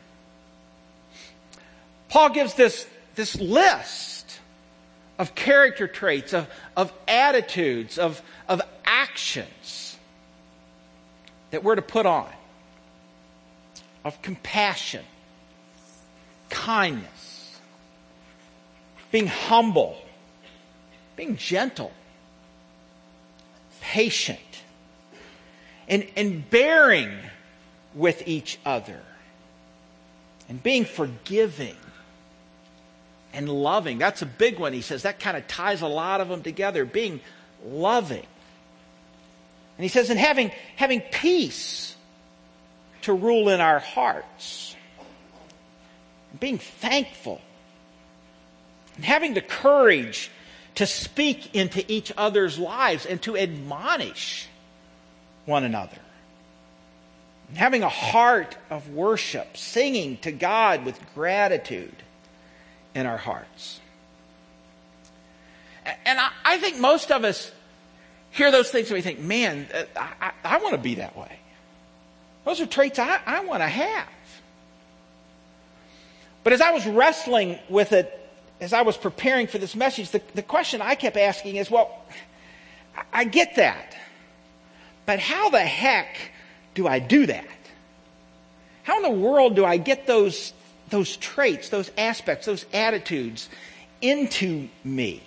Paul 2.08 2.30
gives 2.30 2.54
this, 2.54 2.84
this 3.14 3.36
list 3.36 4.17
of 5.18 5.34
character 5.34 5.88
traits, 5.88 6.32
of, 6.32 6.48
of 6.76 6.92
attitudes, 7.08 7.98
of, 7.98 8.22
of 8.48 8.62
actions 8.84 9.96
that 11.50 11.64
we're 11.64 11.74
to 11.74 11.82
put 11.82 12.06
on, 12.06 12.28
of 14.04 14.20
compassion, 14.22 15.04
kindness, 16.50 17.58
being 19.10 19.26
humble, 19.26 19.96
being 21.16 21.36
gentle, 21.36 21.92
patient, 23.80 24.38
and, 25.88 26.06
and 26.16 26.48
bearing 26.48 27.10
with 27.94 28.22
each 28.28 28.58
other, 28.64 29.00
and 30.48 30.62
being 30.62 30.84
forgiving 30.84 31.76
and 33.38 33.48
loving. 33.48 33.98
That's 33.98 34.20
a 34.20 34.26
big 34.26 34.58
one, 34.58 34.72
he 34.72 34.82
says. 34.82 35.04
That 35.04 35.20
kind 35.20 35.36
of 35.36 35.46
ties 35.46 35.80
a 35.80 35.86
lot 35.86 36.20
of 36.20 36.28
them 36.28 36.42
together. 36.42 36.84
Being 36.84 37.20
loving. 37.64 38.26
And 39.76 39.84
he 39.84 39.88
says, 39.88 40.10
and 40.10 40.18
having, 40.18 40.50
having 40.74 41.00
peace 41.00 41.94
to 43.02 43.12
rule 43.12 43.48
in 43.48 43.60
our 43.60 43.78
hearts. 43.78 44.74
Being 46.40 46.58
thankful. 46.58 47.40
And 48.96 49.04
having 49.04 49.34
the 49.34 49.40
courage 49.40 50.32
to 50.74 50.84
speak 50.84 51.54
into 51.54 51.84
each 51.86 52.12
other's 52.16 52.58
lives 52.58 53.06
and 53.06 53.22
to 53.22 53.36
admonish 53.36 54.48
one 55.44 55.62
another 55.62 55.98
having 57.54 57.82
a 57.82 57.88
heart 57.88 58.58
of 58.68 58.90
worship, 58.90 59.56
singing 59.56 60.18
to 60.18 60.30
God 60.30 60.84
with 60.84 61.00
gratitude 61.14 61.96
in 62.98 63.06
our 63.06 63.16
hearts. 63.16 63.80
And 66.04 66.18
I, 66.44 66.58
think 66.58 66.78
most 66.78 67.10
of 67.10 67.24
us 67.24 67.50
hear 68.30 68.50
those 68.50 68.70
things 68.70 68.88
and 68.88 68.96
we 68.96 69.02
think, 69.02 69.20
man, 69.20 69.66
uh, 69.72 69.84
I, 69.96 70.12
I, 70.20 70.32
I 70.44 70.58
want 70.58 70.72
to 70.72 70.80
be 70.80 70.96
that 70.96 71.16
way. 71.16 71.38
Those 72.44 72.60
are 72.60 72.66
traits 72.66 72.98
I, 72.98 73.20
I 73.24 73.44
want 73.44 73.62
to 73.62 73.68
have. 73.68 74.08
But 76.44 76.52
as 76.52 76.60
I 76.60 76.72
was 76.72 76.86
wrestling 76.86 77.58
with 77.68 77.92
it, 77.92 78.14
as 78.60 78.72
I 78.72 78.82
was 78.82 78.96
preparing 78.96 79.46
for 79.46 79.58
this 79.58 79.76
message, 79.76 80.10
the, 80.10 80.20
the 80.34 80.42
question 80.42 80.82
I 80.82 80.94
kept 80.94 81.16
asking 81.16 81.56
is, 81.56 81.70
well, 81.70 82.02
I 83.12 83.24
get 83.24 83.56
that. 83.56 83.96
But 85.06 85.20
how 85.20 85.50
the 85.50 85.60
heck 85.60 86.32
do 86.74 86.86
I 86.86 86.98
do 86.98 87.26
that? 87.26 87.46
How 88.82 88.96
in 88.96 89.02
the 89.02 89.20
world 89.20 89.54
do 89.54 89.64
I 89.64 89.76
get 89.76 90.06
those, 90.06 90.52
those 90.90 91.16
traits, 91.16 91.68
those 91.68 91.90
aspects, 91.96 92.46
those 92.46 92.66
attitudes 92.72 93.48
into 94.00 94.68
me? 94.84 95.22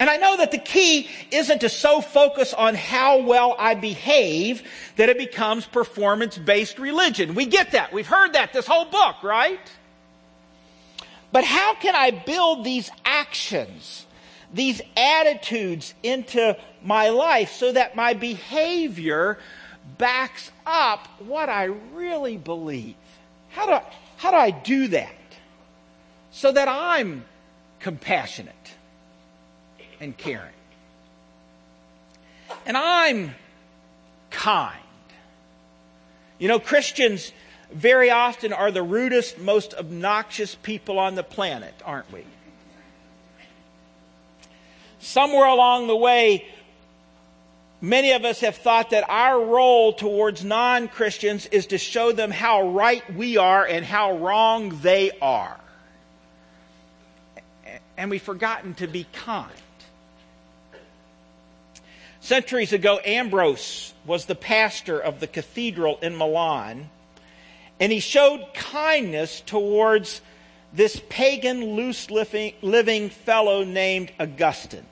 And 0.00 0.08
I 0.08 0.16
know 0.16 0.36
that 0.36 0.52
the 0.52 0.58
key 0.58 1.08
isn't 1.32 1.60
to 1.60 1.68
so 1.68 2.00
focus 2.00 2.54
on 2.54 2.76
how 2.76 3.22
well 3.22 3.56
I 3.58 3.74
behave 3.74 4.62
that 4.94 5.08
it 5.08 5.18
becomes 5.18 5.66
performance 5.66 6.38
based 6.38 6.78
religion. 6.78 7.34
We 7.34 7.46
get 7.46 7.72
that. 7.72 7.92
We've 7.92 8.06
heard 8.06 8.34
that 8.34 8.52
this 8.52 8.66
whole 8.66 8.84
book, 8.84 9.22
right? 9.24 9.58
But 11.32 11.44
how 11.44 11.74
can 11.74 11.96
I 11.96 12.12
build 12.12 12.64
these 12.64 12.90
actions 13.04 14.06
these 14.52 14.80
attitudes 14.96 15.94
into 16.02 16.56
my 16.82 17.10
life 17.10 17.52
so 17.52 17.72
that 17.72 17.96
my 17.96 18.14
behavior 18.14 19.38
backs 19.98 20.50
up 20.66 21.06
what 21.20 21.48
I 21.48 21.64
really 21.64 22.36
believe. 22.36 22.94
How 23.50 23.66
do, 23.66 23.86
how 24.16 24.30
do 24.30 24.36
I 24.36 24.50
do 24.50 24.88
that? 24.88 25.14
So 26.30 26.52
that 26.52 26.68
I'm 26.68 27.24
compassionate 27.80 28.54
and 30.00 30.16
caring. 30.16 30.52
And 32.66 32.76
I'm 32.76 33.34
kind. 34.30 34.78
You 36.38 36.48
know, 36.48 36.60
Christians 36.60 37.32
very 37.72 38.10
often 38.10 38.52
are 38.52 38.70
the 38.70 38.82
rudest, 38.82 39.38
most 39.38 39.74
obnoxious 39.74 40.54
people 40.54 40.98
on 40.98 41.14
the 41.14 41.22
planet, 41.22 41.74
aren't 41.84 42.10
we? 42.12 42.24
somewhere 45.00 45.46
along 45.46 45.86
the 45.86 45.96
way, 45.96 46.46
many 47.80 48.12
of 48.12 48.24
us 48.24 48.40
have 48.40 48.56
thought 48.56 48.90
that 48.90 49.08
our 49.08 49.44
role 49.44 49.92
towards 49.92 50.44
non 50.44 50.88
Christians 50.88 51.46
is 51.46 51.66
to 51.66 51.78
show 51.78 52.12
them 52.12 52.30
how 52.30 52.70
right 52.70 53.02
we 53.14 53.36
are 53.36 53.64
and 53.66 53.84
how 53.84 54.16
wrong 54.16 54.78
they 54.82 55.10
are. 55.20 55.58
And 57.96 58.10
we've 58.10 58.22
forgotten 58.22 58.74
to 58.74 58.86
be 58.86 59.06
kind. 59.12 59.52
Centuries 62.20 62.72
ago, 62.72 63.00
Ambrose 63.04 63.94
was 64.04 64.26
the 64.26 64.34
pastor 64.34 64.98
of 64.98 65.20
the 65.20 65.26
cathedral 65.26 65.98
in 66.02 66.16
Milan, 66.16 66.90
and 67.80 67.90
he 67.90 68.00
showed 68.00 68.46
kindness 68.54 69.40
towards 69.40 70.20
this 70.72 71.00
pagan, 71.08 71.74
loose 71.74 72.10
living 72.10 73.08
fellow 73.10 73.64
named 73.64 74.12
Augustine. 74.20 74.84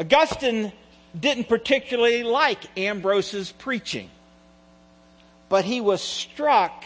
Augustine 0.00 0.72
didn't 1.18 1.46
particularly 1.46 2.22
like 2.22 2.58
Ambrose's 2.78 3.52
preaching, 3.52 4.08
but 5.50 5.66
he 5.66 5.82
was 5.82 6.00
struck 6.00 6.84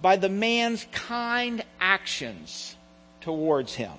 by 0.00 0.14
the 0.14 0.28
man's 0.28 0.86
kind 0.92 1.64
actions 1.80 2.76
towards 3.22 3.74
him. 3.74 3.90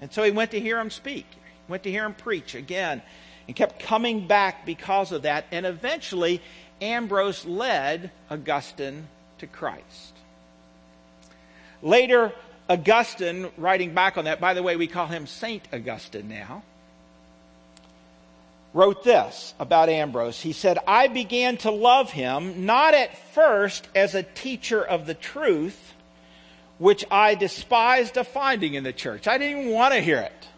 And 0.00 0.12
so 0.12 0.22
he 0.22 0.30
went 0.30 0.52
to 0.52 0.60
hear 0.60 0.78
him 0.78 0.90
speak, 0.90 1.26
went 1.66 1.82
to 1.82 1.90
hear 1.90 2.04
him 2.04 2.14
preach 2.14 2.54
again, 2.54 3.02
and 3.48 3.56
kept 3.56 3.80
coming 3.80 4.28
back 4.28 4.64
because 4.64 5.10
of 5.10 5.22
that. 5.22 5.46
And 5.50 5.66
eventually, 5.66 6.40
Ambrose 6.80 7.44
led 7.44 8.12
Augustine 8.30 9.08
to 9.38 9.48
Christ. 9.48 10.14
Later, 11.82 12.32
Augustine, 12.68 13.48
writing 13.56 13.92
back 13.92 14.18
on 14.18 14.26
that, 14.26 14.40
by 14.40 14.54
the 14.54 14.62
way, 14.62 14.76
we 14.76 14.86
call 14.86 15.06
him 15.06 15.26
Saint 15.26 15.66
Augustine 15.72 16.28
now, 16.28 16.62
wrote 18.76 19.02
this 19.02 19.54
about 19.58 19.88
Ambrose. 19.88 20.38
He 20.38 20.52
said, 20.52 20.78
I 20.86 21.08
began 21.08 21.56
to 21.58 21.70
love 21.70 22.10
him 22.10 22.66
not 22.66 22.92
at 22.92 23.16
first 23.32 23.88
as 23.94 24.14
a 24.14 24.22
teacher 24.22 24.84
of 24.84 25.06
the 25.06 25.14
truth, 25.14 25.94
which 26.76 27.02
I 27.10 27.36
despised 27.36 28.18
a 28.18 28.24
finding 28.24 28.74
in 28.74 28.84
the 28.84 28.92
church. 28.92 29.26
I 29.26 29.38
didn't 29.38 29.62
even 29.62 29.72
want 29.72 29.94
to 29.94 30.00
hear 30.00 30.18
it. 30.18 30.48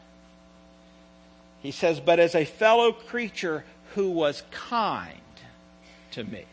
He 1.62 1.70
says, 1.70 2.00
but 2.00 2.18
as 2.18 2.34
a 2.34 2.44
fellow 2.44 2.90
creature 2.90 3.64
who 3.94 4.10
was 4.10 4.42
kind 4.50 5.20
to 6.10 6.24
me. 6.24 6.44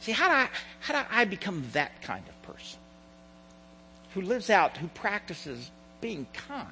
See, 0.00 0.12
how 0.12 0.28
do 0.28 0.34
I, 0.34 0.48
how 0.80 1.02
do 1.02 1.06
I 1.10 1.26
become 1.26 1.62
that 1.74 2.00
kind 2.00 2.24
of 2.26 2.54
person? 2.54 2.78
Who 4.14 4.22
lives 4.22 4.48
out, 4.48 4.78
who 4.78 4.88
practices 4.88 5.70
being 6.00 6.26
kind. 6.32 6.68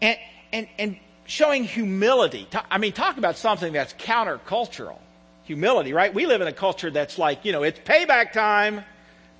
And, 0.00 0.18
and, 0.52 0.68
and 0.78 0.96
showing 1.24 1.64
humility. 1.64 2.46
I 2.70 2.78
mean, 2.78 2.92
talk 2.92 3.16
about 3.18 3.36
something 3.36 3.72
that's 3.72 3.92
countercultural. 3.94 4.98
Humility, 5.44 5.92
right? 5.92 6.12
We 6.14 6.26
live 6.26 6.40
in 6.40 6.48
a 6.48 6.52
culture 6.52 6.90
that's 6.90 7.18
like, 7.18 7.44
you 7.44 7.52
know, 7.52 7.62
it's 7.62 7.78
payback 7.80 8.32
time, 8.32 8.84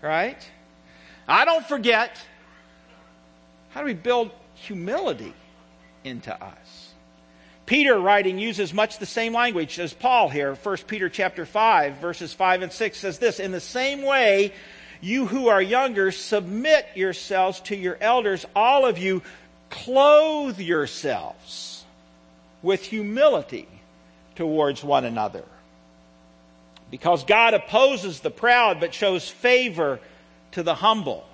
right? 0.00 0.38
I 1.28 1.44
don't 1.44 1.64
forget. 1.64 2.20
How 3.70 3.80
do 3.80 3.86
we 3.86 3.94
build 3.94 4.30
humility 4.54 5.32
into 6.04 6.34
us? 6.34 6.92
Peter 7.66 7.98
writing 7.98 8.38
uses 8.38 8.74
much 8.74 8.98
the 8.98 9.06
same 9.06 9.32
language 9.32 9.78
as 9.78 9.94
Paul 9.94 10.28
here. 10.28 10.54
1 10.54 10.76
Peter 10.88 11.08
chapter 11.08 11.46
5 11.46 11.98
verses 11.98 12.32
5 12.34 12.62
and 12.62 12.72
6 12.72 12.98
says 12.98 13.18
this, 13.18 13.38
in 13.38 13.52
the 13.52 13.60
same 13.60 14.02
way 14.02 14.52
you 15.00 15.26
who 15.26 15.48
are 15.48 15.62
younger 15.62 16.10
submit 16.10 16.86
yourselves 16.94 17.60
to 17.60 17.76
your 17.76 17.96
elders, 18.00 18.44
all 18.54 18.84
of 18.84 18.98
you 18.98 19.22
clothe 19.72 20.60
yourselves 20.60 21.84
with 22.62 22.84
humility 22.84 23.66
towards 24.36 24.84
one 24.84 25.04
another. 25.04 25.44
Because 26.90 27.24
God 27.24 27.54
opposes 27.54 28.20
the 28.20 28.30
proud 28.30 28.78
but 28.78 28.94
shows 28.94 29.28
favor 29.28 29.98
to 30.52 30.62
the 30.62 30.74
humble. 30.74 31.26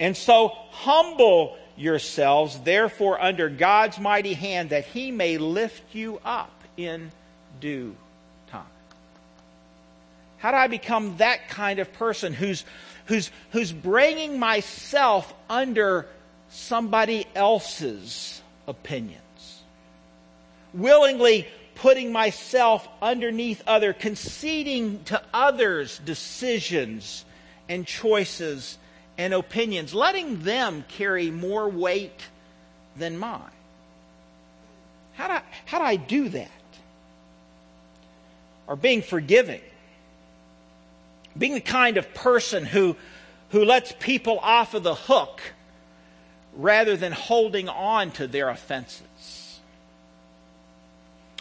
And 0.00 0.16
so 0.16 0.48
humble 0.70 1.56
yourselves, 1.76 2.58
therefore, 2.60 3.22
under 3.22 3.48
God's 3.48 3.98
mighty 3.98 4.34
hand, 4.34 4.70
that 4.70 4.84
he 4.86 5.12
may 5.12 5.38
lift 5.38 5.94
you 5.94 6.20
up 6.24 6.50
in 6.76 7.12
due 7.60 7.94
time. 8.50 8.62
How 10.38 10.50
do 10.50 10.56
I 10.56 10.66
become 10.66 11.16
that 11.18 11.48
kind 11.48 11.78
of 11.78 11.92
person 11.92 12.32
who's, 12.32 12.64
who's, 13.06 13.30
who's 13.52 13.72
bringing 13.72 14.40
myself 14.40 15.32
under 15.48 16.06
somebody 16.54 17.26
else's 17.34 18.40
opinions? 18.66 19.20
Willingly 20.72 21.46
putting 21.74 22.12
myself 22.12 22.88
underneath 23.02 23.62
other, 23.66 23.92
conceding 23.92 25.02
to 25.04 25.20
others' 25.32 25.98
decisions 25.98 27.24
and 27.68 27.86
choices 27.86 28.78
and 29.18 29.34
opinions, 29.34 29.94
letting 29.94 30.42
them 30.42 30.84
carry 30.88 31.30
more 31.30 31.68
weight 31.68 32.28
than 32.96 33.18
mine. 33.18 33.40
How 35.14 35.28
do 35.28 35.34
I, 35.34 35.42
how 35.66 35.78
do, 35.78 35.84
I 35.84 35.96
do 35.96 36.28
that? 36.30 36.50
Or 38.66 38.76
being 38.76 39.02
forgiving. 39.02 39.60
Being 41.36 41.54
the 41.54 41.60
kind 41.60 41.96
of 41.96 42.14
person 42.14 42.64
who, 42.64 42.96
who 43.50 43.64
lets 43.64 43.92
people 43.98 44.38
off 44.40 44.74
of 44.74 44.82
the 44.82 44.94
hook 44.94 45.40
rather 46.56 46.96
than 46.96 47.12
holding 47.12 47.68
on 47.68 48.10
to 48.12 48.26
their 48.26 48.48
offenses. 48.48 49.60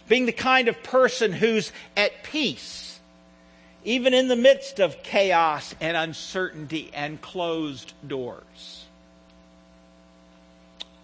Being 0.07 0.25
the 0.25 0.31
kind 0.31 0.67
of 0.67 0.83
person 0.83 1.31
who's 1.31 1.71
at 1.95 2.23
peace 2.23 2.83
even 3.85 4.13
in 4.13 4.27
the 4.27 4.35
midst 4.35 4.79
of 4.79 5.03
chaos 5.03 5.75
and 5.81 5.97
uncertainty 5.97 6.89
and 6.93 7.21
closed 7.21 7.93
doors. 8.07 8.85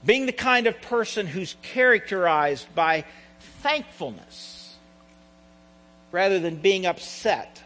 Being 0.06 0.26
the 0.26 0.32
kind 0.32 0.68
of 0.68 0.82
person 0.82 1.28
who's 1.28 1.56
characterized 1.62 2.74
by 2.74 3.04
thankfulness 3.62 4.76
rather 6.12 6.40
than 6.40 6.56
being 6.56 6.86
upset 6.86 7.62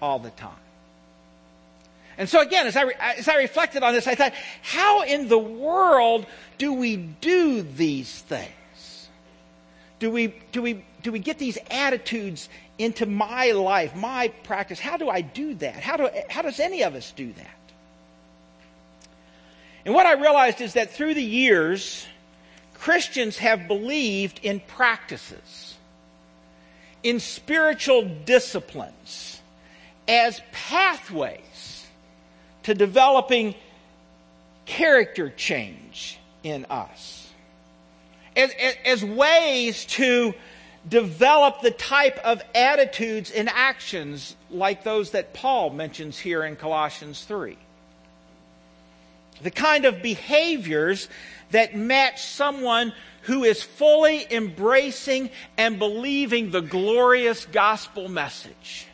all 0.00 0.18
the 0.18 0.30
time. 0.30 0.52
And 2.16 2.28
so 2.28 2.40
again, 2.40 2.66
as 2.66 2.76
I, 2.76 2.84
as 3.16 3.28
I 3.28 3.36
reflected 3.36 3.82
on 3.82 3.92
this, 3.92 4.06
I 4.06 4.14
thought, 4.14 4.34
how 4.62 5.02
in 5.02 5.28
the 5.28 5.38
world 5.38 6.26
do 6.58 6.72
we 6.72 6.96
do 6.96 7.62
these 7.62 8.20
things? 8.20 9.08
Do 9.98 10.10
we, 10.10 10.34
do 10.52 10.62
we, 10.62 10.84
do 11.02 11.10
we 11.12 11.18
get 11.18 11.38
these 11.38 11.58
attitudes 11.70 12.48
into 12.78 13.06
my 13.06 13.52
life, 13.52 13.94
my 13.94 14.28
practice. 14.42 14.80
How 14.80 14.96
do 14.96 15.08
I 15.08 15.20
do 15.20 15.54
that? 15.54 15.76
How, 15.76 15.96
do, 15.96 16.08
how 16.28 16.42
does 16.42 16.60
any 16.60 16.82
of 16.82 16.94
us 16.94 17.12
do 17.12 17.32
that? 17.32 17.50
And 19.84 19.94
what 19.94 20.06
I 20.06 20.14
realized 20.14 20.60
is 20.60 20.74
that 20.74 20.92
through 20.92 21.14
the 21.14 21.22
years, 21.22 22.06
Christians 22.74 23.38
have 23.38 23.68
believed 23.68 24.40
in 24.42 24.60
practices, 24.60 25.76
in 27.02 27.20
spiritual 27.20 28.02
disciplines, 28.24 29.40
as 30.08 30.40
pathways 30.52 31.40
to 32.64 32.74
developing 32.74 33.54
character 34.66 35.30
change 35.30 36.18
in 36.42 36.66
us, 36.68 37.30
as, 38.36 38.52
as, 38.84 39.04
ways 39.04 39.84
to 39.86 40.34
develop 40.88 41.60
the 41.60 41.70
type 41.70 42.18
of 42.18 42.42
attitudes 42.54 43.30
and 43.30 43.48
actions 43.48 44.36
like 44.50 44.84
those 44.84 45.12
that 45.12 45.32
Paul 45.32 45.70
mentions 45.70 46.18
here 46.18 46.44
in 46.44 46.56
Colossians 46.56 47.24
3. 47.24 47.56
The 49.42 49.50
kind 49.50 49.84
of 49.84 50.02
behaviors 50.02 51.08
that 51.50 51.76
match 51.76 52.22
someone 52.22 52.92
who 53.22 53.44
is 53.44 53.62
fully 53.62 54.26
embracing 54.30 55.30
and 55.56 55.78
believing 55.78 56.50
the 56.50 56.60
glorious 56.60 57.46
gospel 57.46 58.08
message 58.08 58.86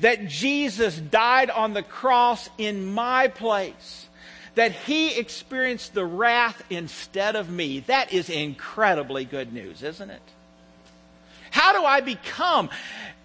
that 0.00 0.26
Jesus 0.26 0.98
died 0.98 1.50
on 1.50 1.74
the 1.74 1.82
cross 1.82 2.48
in 2.58 2.86
my 2.86 3.28
place, 3.28 4.06
that 4.54 4.72
he 4.72 5.18
experienced 5.18 5.94
the 5.94 6.04
wrath 6.04 6.62
instead 6.70 7.36
of 7.36 7.50
me. 7.50 7.80
That 7.80 8.12
is 8.12 8.30
incredibly 8.30 9.24
good 9.24 9.52
news, 9.52 9.82
isn't 9.82 10.10
it? 10.10 10.22
How 11.50 11.72
do 11.72 11.84
I 11.84 12.00
become? 12.00 12.70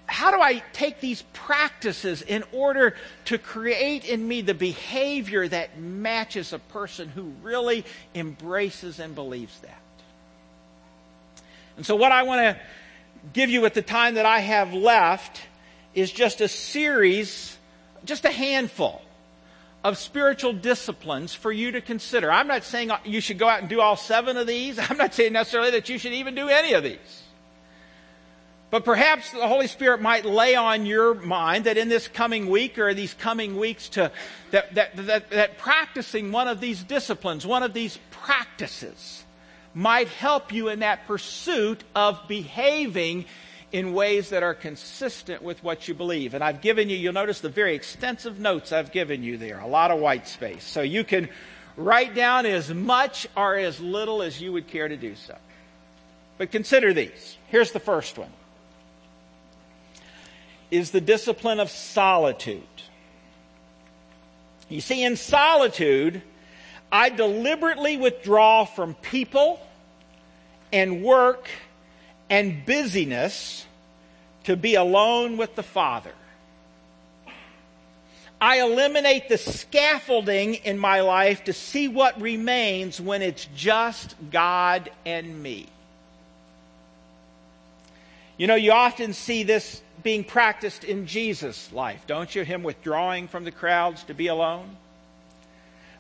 How 0.05 0.32
do 0.32 0.41
I 0.41 0.63
take 0.73 1.01
these 1.01 1.23
practices 1.34 2.21
in 2.21 2.43
order 2.51 2.95
to 3.25 3.38
create 3.38 4.05
in 4.05 4.27
me 4.27 4.41
the 4.41 4.53
behavior 4.53 5.47
that 5.47 5.79
matches 5.79 6.53
a 6.53 6.60
person 6.60 7.10
who 7.10 7.34
really 7.43 7.86
embraces 8.15 8.99
and 8.99 9.13
believes 9.13 9.58
that? 9.60 9.82
And 11.77 11.86
so, 11.86 11.95
what 11.95 12.12
I 12.12 12.23
want 12.23 12.41
to 12.41 12.62
give 13.34 13.49
you 13.49 13.65
at 13.65 13.73
the 13.73 13.82
time 13.82 14.15
that 14.15 14.25
I 14.25 14.39
have 14.39 14.73
left 14.73 15.41
is 15.93 16.12
just 16.12 16.41
a 16.41 16.47
series, 16.47 17.58
just 18.06 18.25
a 18.25 18.32
handful 18.32 19.02
of 19.84 19.97
spiritual 19.97 20.54
disciplines 20.54 21.34
for 21.34 21.52
you 21.52 21.71
to 21.71 21.82
consider. 21.82 22.32
I'm 22.32 22.47
not 22.47 22.63
saying 22.63 22.91
you 23.06 23.21
should 23.21 23.38
go 23.38 23.47
out 23.47 23.62
and 23.62 23.69
do 23.69 23.80
all 23.80 23.95
seven 23.95 24.38
of 24.38 24.45
these. 24.45 24.78
I'm 24.89 24.97
not 24.97 25.13
saying 25.13 25.34
necessarily 25.34 25.71
that 25.71 25.89
you 25.89 25.97
should 25.97 26.13
even 26.13 26.36
do 26.36 26.49
any 26.49 26.73
of 26.73 26.84
these. 26.84 27.23
But 28.71 28.86
perhaps 28.86 29.32
the 29.32 29.47
Holy 29.47 29.65
Spirit 29.65 29.99
might 29.99 30.25
lay 30.25 30.54
on 30.54 30.86
your 30.86 31.15
mind 31.15 31.65
that 31.65 31.78
in 31.78 31.89
this 31.89 32.08
coming 32.08 32.49
week 32.49 32.78
or 32.78 32.93
these 32.93 33.15
coming 33.15 33.58
weeks 33.58 33.89
to, 33.89 34.12
that, 34.52 34.75
that, 34.75 34.95
that, 35.08 35.30
that 35.32 35.58
practicing 35.58 36.32
one 36.32 36.47
of 36.47 36.60
these 36.60 36.84
disciplines, 36.84 37.47
one 37.47 37.63
of 37.63 37.73
these 37.73 37.97
practices 38.12 39.23
might 39.73 40.08
help 40.08 40.54
you 40.54 40.69
in 40.69 40.80
that 40.80 41.08
pursuit 41.08 41.84
of 41.95 42.19
behaving 42.28 43.25
in 43.71 43.93
ways 43.93 44.29
that 44.29 44.41
are 44.41 44.53
consistent 44.53 45.41
with 45.41 45.63
what 45.63 45.88
you 45.88 45.93
believe. 45.93 46.34
And 46.34 46.43
I've 46.43 46.62
given 46.62 46.89
you, 46.89 46.97
you'll 46.97 47.13
notice 47.13 47.39
the 47.39 47.49
very 47.49 47.75
extensive 47.75 48.39
notes 48.39 48.71
I've 48.71 48.91
given 48.91 49.23
you 49.23 49.38
there, 49.38 49.60
a 49.60 49.67
lot 49.67 49.91
of 49.91 49.99
white 49.99 50.27
space. 50.27 50.63
So 50.63 50.82
you 50.82 51.03
can 51.03 51.29
write 51.77 52.15
down 52.15 52.45
as 52.45 52.73
much 52.73 53.27
or 53.38 53.55
as 53.55 53.79
little 53.79 54.21
as 54.21 54.41
you 54.41 54.51
would 54.53 54.67
care 54.67 54.88
to 54.88 54.97
do 54.97 55.15
so. 55.15 55.36
But 56.38 56.51
consider 56.51 56.93
these. 56.93 57.38
Here's 57.47 57.71
the 57.71 57.79
first 57.79 58.17
one 58.17 58.32
is 60.71 60.91
the 60.91 61.01
discipline 61.01 61.60
of 61.60 61.69
solitude. 61.69 62.62
You 64.69 64.82
see, 64.82 65.03
in 65.03 65.15
solitude, 65.15 66.21
I 66.91 67.10
deliberately 67.10 67.97
withdraw 67.97 68.65
from 68.65 68.93
people 68.93 69.60
and 70.71 71.01
work 71.03 71.49
and 72.30 72.65
busyness 72.65 73.65
to 74.46 74.56
be 74.56 74.76
alone 74.76 75.38
with 75.38 75.56
the 75.56 75.63
Father. 75.63 76.13
I 78.42 78.62
eliminate 78.62 79.28
the 79.28 79.38
scaffolding 79.38 80.56
in 80.56 80.78
my 80.78 81.02
life 81.02 81.44
to 81.46 81.54
see 81.54 81.88
what 81.88 82.22
remains 82.22 83.02
when 83.02 83.22
it's 83.22 83.48
just 83.56 84.15
God 84.32 84.89
and 85.06 85.44
me. 85.44 85.68
You 88.38 88.48
know, 88.48 88.56
you 88.56 88.72
often 88.72 89.12
see 89.12 89.44
this 89.44 89.82
being 90.02 90.24
practiced 90.24 90.86
in 90.86 91.06
Jesus' 91.08 91.74
life, 91.74 92.08
don't 92.08 92.34
you? 92.34 92.44
Him 92.44 92.63
withdrawing 92.63 93.28
from 93.28 93.44
the 93.44 93.52
crowds 93.52 94.04
to 94.04 94.13
be 94.13 94.28
alone. 94.28 94.78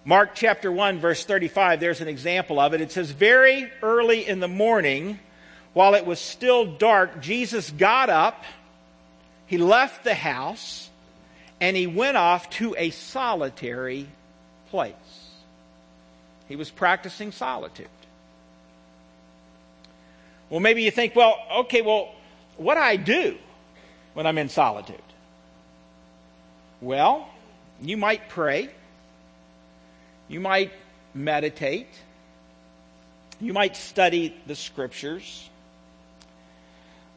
Mark 0.05 0.31
chapter 0.33 0.71
1, 0.71 0.99
verse 0.99 1.25
35, 1.25 1.81
there's 1.81 1.99
an 1.99 2.07
example 2.07 2.57
of 2.57 2.73
it. 2.73 2.79
It 2.79 2.93
says, 2.93 3.11
Very 3.11 3.69
early 3.81 4.25
in 4.25 4.39
the 4.39 4.47
morning, 4.47 5.19
while 5.73 5.93
it 5.93 6.05
was 6.05 6.19
still 6.19 6.65
dark, 6.65 7.21
Jesus 7.21 7.69
got 7.69 8.09
up, 8.09 8.43
he 9.47 9.57
left 9.57 10.03
the 10.03 10.13
house, 10.13 10.89
and 11.61 11.75
he 11.75 11.87
went 11.87 12.17
off 12.17 12.49
to 12.51 12.75
a 12.77 12.89
solitary 12.89 14.07
place. 14.69 14.93
He 16.47 16.55
was 16.55 16.69
practicing 16.69 17.31
solitude. 17.31 17.87
Well, 20.49 20.59
maybe 20.59 20.83
you 20.83 20.91
think, 20.91 21.15
well, 21.15 21.37
okay, 21.59 21.81
well, 21.81 22.13
what 22.57 22.75
do 22.75 22.81
I 22.81 22.95
do 22.95 23.37
when 24.13 24.25
I'm 24.25 24.37
in 24.37 24.49
solitude? 24.49 25.01
Well, 26.81 27.29
you 27.81 27.97
might 27.97 28.29
pray. 28.29 28.69
You 30.27 30.39
might 30.39 30.71
meditate. 31.13 31.87
You 33.39 33.53
might 33.53 33.75
study 33.75 34.35
the 34.47 34.55
scriptures. 34.55 35.48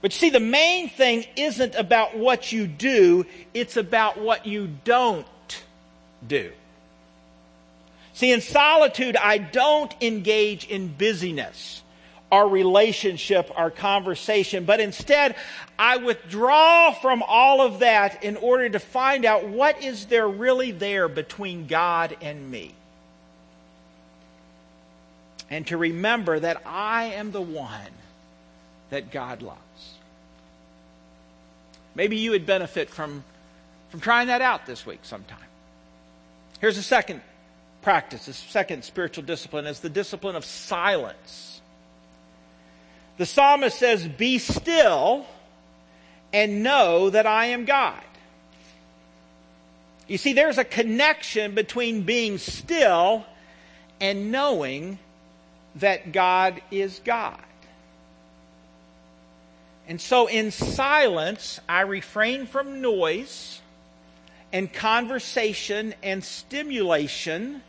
But 0.03 0.13
see, 0.13 0.31
the 0.31 0.41
main 0.41 0.89
thing 0.89 1.25
isn't 1.37 1.77
about 1.77 2.17
what 2.17 2.53
you 2.53 2.67
do, 2.67 3.25
it's 3.55 3.77
about 3.77 4.21
what 4.21 4.45
you 4.47 4.69
don't 4.85 5.27
do. 6.27 6.51
See, 8.13 8.33
in 8.33 8.41
solitude, 8.41 9.17
I 9.17 9.39
don't 9.39 9.95
engage 10.03 10.67
in 10.67 10.89
busyness, 10.89 11.83
our 12.31 12.49
relationship, 12.49 13.51
our 13.55 13.71
conversation, 13.71 14.65
but 14.65 14.81
instead, 14.81 15.37
I 15.79 15.99
withdraw 15.99 16.93
from 16.93 17.23
all 17.23 17.63
of 17.63 17.79
that 17.79 18.25
in 18.25 18.37
order 18.37 18.69
to 18.69 18.79
find 18.81 19.25
out 19.25 19.49
what 19.49 19.83
is 19.83 20.07
there 20.07 20.29
really 20.29 20.73
there 20.73 21.09
between 21.09 21.69
God 21.69 22.17
and 22.21 22.51
me. 22.51 22.75
And 25.49 25.67
to 25.69 25.77
remember 25.77 26.41
that 26.41 26.63
I 26.67 27.05
am 27.15 27.31
the 27.31 27.41
one 27.41 27.93
that 28.91 29.11
God 29.11 29.43
loves. 29.43 29.59
Maybe 31.95 32.17
you 32.17 32.31
would 32.33 32.47
benefit 32.47 32.91
from, 32.91 33.25
from 33.91 34.01
trying 34.01 34.29
that 34.29 34.41
out 34.41 34.67
this 34.67 34.87
week 34.87 35.01
sometime. 35.03 35.39
Here's 36.61 36.79
a 36.79 36.83
second 36.83 37.21
practice, 37.83 38.27
the 38.27 38.33
second 38.33 38.85
spiritual 38.85 39.25
discipline 39.25 39.67
is 39.67 39.81
the 39.81 39.91
discipline 39.91 40.37
of 40.37 40.45
silence. 40.45 41.61
The 43.19 43.27
psalmist 43.27 43.79
says, 43.79 44.07
Be 44.07 44.39
still 44.39 45.27
and 46.33 46.63
know 46.63 47.11
that 47.11 47.27
I 47.27 47.47
am 47.47 47.65
God. 47.65 48.03
You 50.09 50.19
see, 50.19 50.33
there's 50.33 50.59
a 50.59 50.65
connection 50.65 51.55
between 51.55 52.03
being 52.03 52.39
still 52.39 53.25
and 54.01 54.33
knowing 54.33 54.99
that 55.77 56.13
God 56.13 56.61
is 56.71 57.01
God. 57.05 57.41
And 59.89 60.01
so 60.01 60.27
in 60.27 60.51
silence, 60.51 61.61
I 61.69 61.83
refrain 61.83 62.47
from 62.47 62.81
noise 62.81 63.61
and 64.53 64.73
conversation 64.73 65.95
and 66.03 66.23
stimulation 66.23 67.63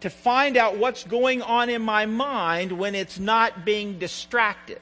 to 0.00 0.10
find 0.10 0.56
out 0.56 0.76
what's 0.76 1.04
going 1.04 1.42
on 1.42 1.70
in 1.70 1.82
my 1.82 2.06
mind 2.06 2.72
when 2.72 2.94
it's 2.94 3.18
not 3.18 3.64
being 3.64 3.98
distracted. 3.98 4.80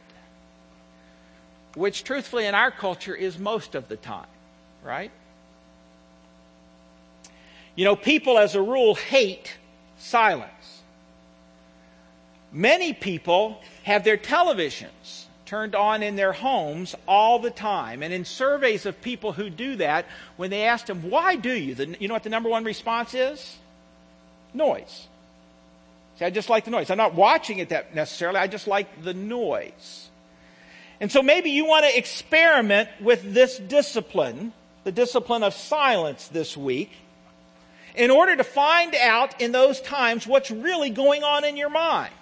Which, 1.75 2.05
truthfully, 2.05 2.47
in 2.47 2.55
our 2.55 2.71
culture 2.71 3.15
is 3.15 3.39
most 3.39 3.75
of 3.75 3.89
the 3.89 3.97
time, 3.97 4.29
right? 4.83 5.11
You 7.75 7.85
know, 7.85 7.97
people 7.97 8.39
as 8.39 8.55
a 8.55 8.63
rule 8.63 8.95
hate 8.95 9.55
silence. 9.99 10.51
Many 12.51 12.95
people 12.95 13.61
have 13.83 14.05
their 14.05 14.17
televisions 14.17 15.26
turned 15.47 15.75
on 15.75 16.03
in 16.03 16.17
their 16.17 16.33
homes 16.33 16.95
all 17.09 17.39
the 17.39 17.51
time. 17.51 18.03
And 18.03 18.13
in 18.13 18.25
surveys 18.25 18.85
of 18.85 19.01
people 19.01 19.33
who 19.33 19.49
do 19.49 19.77
that, 19.77 20.07
when 20.37 20.51
they 20.51 20.65
ask 20.65 20.87
them, 20.87 21.11
why 21.11 21.37
do 21.37 21.53
you? 21.53 21.75
The, 21.75 21.97
you 21.99 22.09
know 22.09 22.15
what 22.15 22.25
the 22.25 22.31
number 22.31 22.49
one 22.49 22.65
response 22.65 23.15
is? 23.15 23.57
Noise. 24.53 25.09
See, 26.19 26.25
I 26.25 26.31
just 26.31 26.49
like 26.49 26.65
the 26.65 26.71
noise. 26.71 26.91
I'm 26.91 26.99
not 26.99 27.15
watching 27.15 27.59
it 27.59 27.71
that 27.71 27.95
necessarily. 27.95 28.39
I 28.39 28.47
just 28.47 28.67
like 28.67 29.03
the 29.03 29.15
noise. 29.15 30.09
And 31.01 31.13
so 31.13 31.23
maybe 31.23 31.51
you 31.51 31.67
want 31.67 31.85
to 31.85 31.97
experiment 31.97 32.89
with 33.01 33.35
this 33.35 33.59
discipline, 33.59 34.53
the 34.85 34.93
discipline 34.93 35.43
of 35.43 35.55
silence 35.55 36.29
this 36.29 36.57
week, 36.57 36.91
in 37.95 38.11
order 38.11 38.35
to 38.37 38.45
find 38.45 38.95
out 38.95 39.41
in 39.41 39.53
those 39.53 39.81
times 39.81 40.27
what's 40.27 40.51
really 40.51 40.91
going 40.91 41.23
on 41.23 41.45
in 41.45 41.57
your 41.57 41.71
mind. 41.71 42.13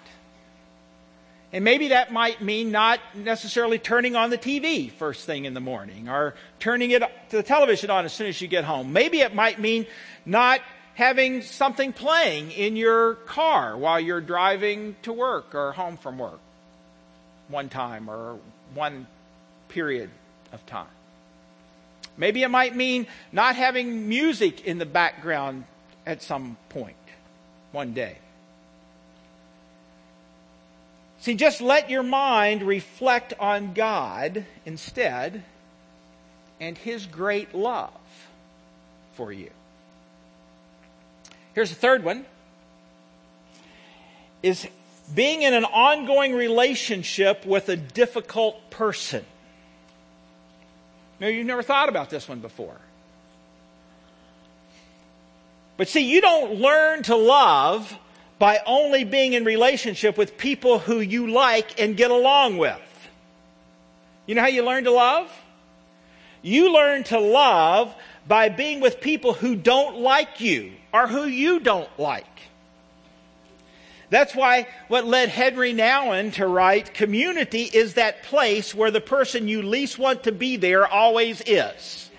And 1.55 1.63
maybe 1.63 1.87
that 1.87 2.11
might 2.11 2.41
mean 2.41 2.71
not 2.71 2.99
necessarily 3.15 3.79
turning 3.79 4.17
on 4.17 4.29
the 4.29 4.37
TV 4.37 4.91
first 4.91 5.25
thing 5.25 5.45
in 5.45 5.53
the 5.53 5.61
morning 5.61 6.09
or 6.09 6.35
turning 6.59 6.91
it 6.91 7.01
to 7.29 7.37
the 7.37 7.43
television 7.43 7.89
on 7.89 8.03
as 8.03 8.11
soon 8.11 8.27
as 8.27 8.41
you 8.41 8.49
get 8.49 8.65
home. 8.65 8.91
Maybe 8.91 9.21
it 9.21 9.33
might 9.33 9.57
mean 9.57 9.87
not 10.25 10.59
having 10.95 11.41
something 11.41 11.93
playing 11.93 12.51
in 12.51 12.75
your 12.75 13.15
car 13.15 13.77
while 13.77 14.01
you're 14.01 14.19
driving 14.19 14.97
to 15.03 15.13
work 15.13 15.55
or 15.55 15.71
home 15.71 15.95
from 15.95 16.17
work 16.17 16.41
one 17.47 17.69
time 17.69 18.09
or 18.09 18.37
one 18.73 19.07
period 19.69 20.09
of 20.51 20.65
time. 20.65 20.87
Maybe 22.17 22.43
it 22.43 22.49
might 22.49 22.75
mean 22.75 23.07
not 23.31 23.55
having 23.55 24.09
music 24.09 24.65
in 24.65 24.77
the 24.77 24.85
background 24.85 25.63
at 26.05 26.21
some 26.21 26.57
point 26.67 26.97
one 27.71 27.93
day. 27.93 28.17
See, 31.25 31.33
just 31.33 31.59
let 31.59 31.89
your 31.89 32.03
mind 32.03 32.61
reflect 32.61 33.33
on 33.39 33.73
God 33.73 34.45
instead 34.63 35.43
and 36.61 36.77
His 36.77 37.07
great 37.07 37.55
love 37.55 37.89
for 39.15 39.31
you. 39.31 39.49
Here's 41.55 41.69
the 41.69 41.75
third 41.75 42.03
one 42.03 42.27
is 44.43 44.67
being 45.15 45.41
in 45.41 45.55
an 45.55 45.65
ongoing 45.65 46.35
relationship 46.35 47.43
with 47.43 47.69
a 47.69 47.75
difficult 47.75 48.69
person. 48.69 49.25
Now, 51.19 51.25
you've 51.25 51.47
never 51.47 51.63
thought 51.63 51.89
about 51.89 52.11
this 52.11 52.29
one 52.29 52.39
before. 52.39 52.77
But 55.75 55.87
see, 55.87 56.01
you 56.01 56.21
don't 56.21 56.59
learn 56.59 57.01
to 57.01 57.15
love 57.15 57.97
by 58.45 58.61
only 58.67 59.03
being 59.03 59.33
in 59.33 59.43
relationship 59.43 60.19
with 60.19 60.37
people 60.37 60.77
who 60.77 60.99
you 60.99 61.31
like 61.31 61.81
and 61.81 61.97
get 61.97 62.11
along 62.11 62.59
with. 62.59 62.79
You 64.27 64.35
know 64.35 64.41
how 64.41 64.49
you 64.49 64.63
learn 64.63 64.83
to 64.83 64.91
love? 64.91 65.31
You 66.43 66.71
learn 66.71 67.03
to 67.05 67.19
love 67.19 67.91
by 68.27 68.49
being 68.49 68.81
with 68.81 69.01
people 69.01 69.33
who 69.33 69.55
don't 69.55 69.97
like 69.97 70.41
you 70.41 70.73
or 70.93 71.07
who 71.07 71.25
you 71.25 71.59
don't 71.59 71.89
like. 71.97 72.27
That's 74.11 74.35
why 74.35 74.67
what 74.89 75.05
led 75.05 75.29
Henri 75.29 75.73
Nouwen 75.73 76.31
to 76.33 76.45
write, 76.45 76.93
community 76.93 77.63
is 77.63 77.95
that 77.95 78.21
place 78.21 78.75
where 78.75 78.91
the 78.91 79.01
person 79.01 79.47
you 79.47 79.63
least 79.63 79.97
want 79.97 80.25
to 80.25 80.31
be 80.31 80.55
there 80.55 80.85
always 80.85 81.41
is. 81.47 82.11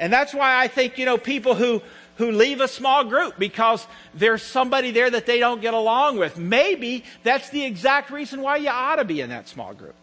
and 0.00 0.12
that's 0.12 0.34
why 0.34 0.60
I 0.60 0.66
think, 0.66 0.98
you 0.98 1.04
know, 1.04 1.16
people 1.16 1.54
who, 1.54 1.80
who 2.16 2.30
leave 2.30 2.60
a 2.60 2.68
small 2.68 3.04
group 3.04 3.38
because 3.38 3.86
there's 4.14 4.42
somebody 4.42 4.90
there 4.90 5.10
that 5.10 5.26
they 5.26 5.38
don't 5.38 5.60
get 5.60 5.74
along 5.74 6.18
with. 6.18 6.38
Maybe 6.38 7.04
that's 7.22 7.50
the 7.50 7.64
exact 7.64 8.10
reason 8.10 8.40
why 8.40 8.56
you 8.58 8.68
ought 8.68 8.96
to 8.96 9.04
be 9.04 9.20
in 9.20 9.30
that 9.30 9.48
small 9.48 9.74
group. 9.74 9.94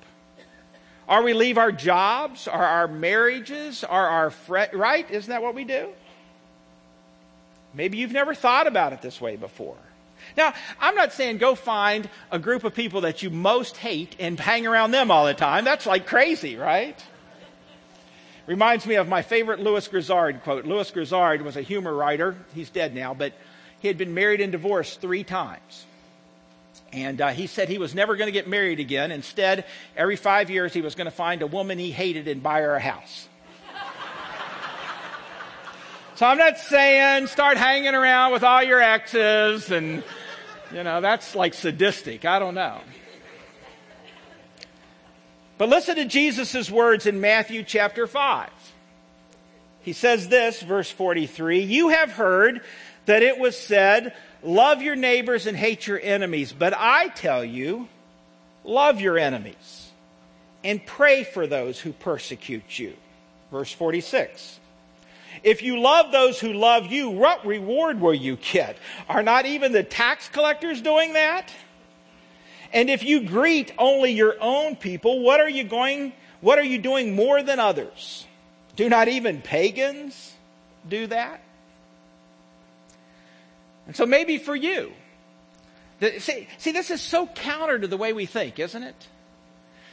Or 1.07 1.23
we 1.23 1.33
leave 1.33 1.57
our 1.57 1.71
jobs, 1.71 2.47
or 2.47 2.53
our 2.53 2.87
marriages, 2.87 3.83
or 3.83 3.89
our 3.89 4.33
right? 4.47 5.09
Isn't 5.09 5.29
that 5.29 5.41
what 5.41 5.55
we 5.55 5.65
do? 5.65 5.89
Maybe 7.73 7.97
you've 7.97 8.11
never 8.11 8.33
thought 8.33 8.67
about 8.67 8.93
it 8.93 9.01
this 9.01 9.19
way 9.19 9.35
before. 9.35 9.77
Now, 10.37 10.53
I'm 10.79 10.95
not 10.95 11.13
saying 11.13 11.37
go 11.37 11.55
find 11.55 12.09
a 12.31 12.39
group 12.39 12.63
of 12.63 12.73
people 12.73 13.01
that 13.01 13.23
you 13.23 13.29
most 13.29 13.77
hate 13.77 14.15
and 14.19 14.39
hang 14.39 14.67
around 14.67 14.91
them 14.91 15.11
all 15.11 15.25
the 15.25 15.33
time. 15.33 15.65
That's 15.65 15.85
like 15.85 16.05
crazy, 16.05 16.55
right? 16.57 17.01
Reminds 18.47 18.85
me 18.85 18.95
of 18.95 19.07
my 19.07 19.21
favorite 19.21 19.59
Lewis 19.59 19.87
Grizzard 19.87 20.43
quote. 20.43 20.65
Lewis 20.65 20.91
Grizzard 20.91 21.43
was 21.43 21.55
a 21.55 21.61
humor 21.61 21.93
writer. 21.93 22.35
He's 22.53 22.69
dead 22.69 22.95
now, 22.95 23.13
but 23.13 23.33
he 23.79 23.87
had 23.87 23.97
been 23.97 24.13
married 24.13 24.41
and 24.41 24.51
divorced 24.51 24.99
three 24.99 25.23
times. 25.23 25.85
And 26.93 27.21
uh, 27.21 27.29
he 27.29 27.47
said 27.47 27.69
he 27.69 27.77
was 27.77 27.95
never 27.95 28.17
going 28.17 28.27
to 28.27 28.33
get 28.33 28.47
married 28.47 28.79
again. 28.79 29.11
Instead, 29.11 29.65
every 29.95 30.15
five 30.15 30.49
years, 30.49 30.73
he 30.73 30.81
was 30.81 30.95
going 30.95 31.05
to 31.05 31.11
find 31.11 31.41
a 31.41 31.47
woman 31.47 31.79
he 31.79 31.91
hated 31.91 32.27
and 32.27 32.43
buy 32.43 32.61
her 32.61 32.75
a 32.75 32.79
house. 32.79 33.29
so 36.15 36.25
I'm 36.25 36.37
not 36.37 36.57
saying 36.57 37.27
start 37.27 37.57
hanging 37.57 37.95
around 37.95 38.33
with 38.33 38.43
all 38.43 38.61
your 38.61 38.81
exes 38.81 39.71
and, 39.71 40.03
you 40.73 40.83
know, 40.83 40.99
that's 40.99 41.35
like 41.35 41.53
sadistic. 41.53 42.25
I 42.25 42.39
don't 42.39 42.55
know. 42.55 42.81
But 45.61 45.69
listen 45.69 45.97
to 45.97 46.05
Jesus' 46.05 46.71
words 46.71 47.05
in 47.05 47.21
Matthew 47.21 47.61
chapter 47.61 48.07
5. 48.07 48.49
He 49.81 49.93
says 49.93 50.27
this, 50.27 50.59
verse 50.59 50.89
43 50.89 51.59
You 51.59 51.89
have 51.89 52.13
heard 52.13 52.61
that 53.05 53.21
it 53.21 53.37
was 53.37 53.55
said, 53.55 54.15
Love 54.41 54.81
your 54.81 54.95
neighbors 54.95 55.45
and 55.45 55.55
hate 55.55 55.85
your 55.85 55.99
enemies. 56.01 56.51
But 56.51 56.73
I 56.75 57.09
tell 57.09 57.45
you, 57.45 57.87
love 58.63 59.01
your 59.01 59.19
enemies 59.19 59.91
and 60.63 60.83
pray 60.83 61.23
for 61.23 61.45
those 61.45 61.79
who 61.79 61.93
persecute 61.93 62.79
you. 62.79 62.95
Verse 63.51 63.71
46. 63.71 64.59
If 65.43 65.61
you 65.61 65.79
love 65.79 66.11
those 66.11 66.39
who 66.39 66.53
love 66.53 66.87
you, 66.87 67.11
what 67.11 67.45
reward 67.45 68.01
will 68.01 68.15
you 68.15 68.37
get? 68.37 68.77
Are 69.07 69.21
not 69.21 69.45
even 69.45 69.73
the 69.73 69.83
tax 69.83 70.27
collectors 70.27 70.81
doing 70.81 71.13
that? 71.13 71.53
And 72.73 72.89
if 72.89 73.03
you 73.03 73.23
greet 73.23 73.73
only 73.77 74.11
your 74.11 74.35
own 74.39 74.75
people, 74.75 75.21
what 75.21 75.39
are 75.39 75.49
you 75.49 75.63
going, 75.63 76.13
what 76.39 76.57
are 76.57 76.63
you 76.63 76.79
doing 76.79 77.15
more 77.15 77.43
than 77.43 77.59
others? 77.59 78.25
Do 78.75 78.87
not 78.89 79.07
even 79.07 79.41
pagans 79.41 80.33
do 80.87 81.07
that? 81.07 81.41
And 83.87 83.95
so 83.95 84.05
maybe 84.05 84.37
for 84.37 84.55
you, 84.55 84.93
see, 86.19 86.47
see, 86.57 86.71
this 86.71 86.91
is 86.91 87.01
so 87.01 87.27
counter 87.27 87.77
to 87.77 87.87
the 87.87 87.97
way 87.97 88.13
we 88.13 88.25
think, 88.25 88.57
isn't 88.59 88.83
it? 88.83 89.07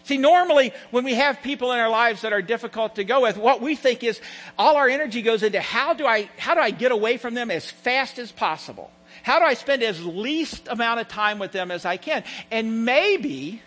See, 0.04 0.16
normally 0.16 0.72
when 0.90 1.04
we 1.04 1.14
have 1.14 1.42
people 1.42 1.72
in 1.72 1.78
our 1.78 1.90
lives 1.90 2.22
that 2.22 2.32
are 2.32 2.40
difficult 2.40 2.94
to 2.94 3.04
go 3.04 3.22
with, 3.22 3.36
what 3.36 3.60
we 3.60 3.74
think 3.76 4.02
is 4.02 4.20
all 4.56 4.76
our 4.76 4.88
energy 4.88 5.20
goes 5.20 5.42
into 5.42 5.60
how 5.60 5.94
do 5.94 6.06
I, 6.06 6.30
how 6.38 6.54
do 6.54 6.60
I 6.60 6.70
get 6.70 6.92
away 6.92 7.18
from 7.18 7.34
them 7.34 7.50
as 7.50 7.70
fast 7.70 8.18
as 8.18 8.32
possible? 8.32 8.90
How 9.22 9.38
do 9.38 9.44
I 9.44 9.54
spend 9.54 9.82
as 9.82 10.04
least 10.04 10.68
amount 10.68 11.00
of 11.00 11.08
time 11.08 11.38
with 11.38 11.52
them 11.52 11.70
as 11.70 11.84
I 11.84 11.96
can? 11.96 12.24
And 12.50 12.84
maybe 12.84 13.62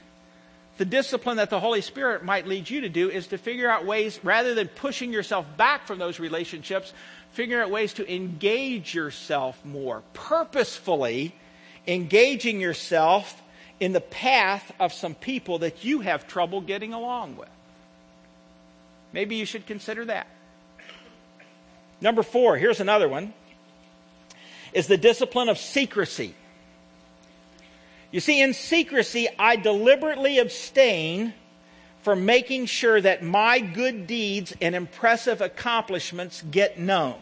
the 0.78 0.86
discipline 0.86 1.38
that 1.38 1.50
the 1.50 1.60
Holy 1.60 1.82
Spirit 1.82 2.24
might 2.24 2.48
lead 2.48 2.70
you 2.70 2.82
to 2.82 2.90
do 2.90 3.10
is 3.10 3.28
to 3.28 3.38
figure 3.38 3.70
out 3.70 3.86
ways, 3.86 4.20
rather 4.24 4.56
than 4.56 4.68
pushing 4.68 5.14
yourself 5.14 5.46
back 5.58 5.86
from 5.86 6.00
those 6.00 6.20
relationships, 6.20 6.94
figure 7.34 7.62
out 7.62 7.70
ways 7.70 7.94
to 7.94 8.14
engage 8.14 8.96
yourself 8.96 9.64
more, 9.64 10.02
purposefully 10.14 11.36
engaging 11.88 12.60
yourself 12.60 13.42
in 13.80 13.94
the 13.94 14.02
path 14.02 14.72
of 14.80 14.94
some 14.94 15.16
people 15.16 15.60
that 15.60 15.84
you 15.84 16.02
have 16.02 16.28
trouble 16.28 16.62
getting 16.62 16.94
along 16.94 17.36
with. 17.38 17.50
Maybe 19.14 19.36
you 19.36 19.46
should 19.46 19.66
consider 19.66 20.06
that. 20.06 20.28
Number 22.00 22.24
four, 22.24 22.58
here's 22.58 22.80
another 22.80 23.10
one, 23.10 23.34
is 24.74 24.88
the 24.88 24.98
discipline 24.98 25.50
of 25.50 25.58
secrecy. 25.58 26.34
You 28.12 28.20
see, 28.20 28.42
in 28.42 28.54
secrecy, 28.54 29.28
I 29.40 29.56
deliberately 29.56 30.40
abstain 30.40 31.34
from 32.04 32.26
making 32.26 32.66
sure 32.66 33.00
that 33.00 33.24
my 33.24 33.60
good 33.60 34.08
deeds 34.08 34.54
and 34.60 34.76
impressive 34.76 35.40
accomplishments 35.40 36.44
get 36.50 36.80
known. 36.80 37.16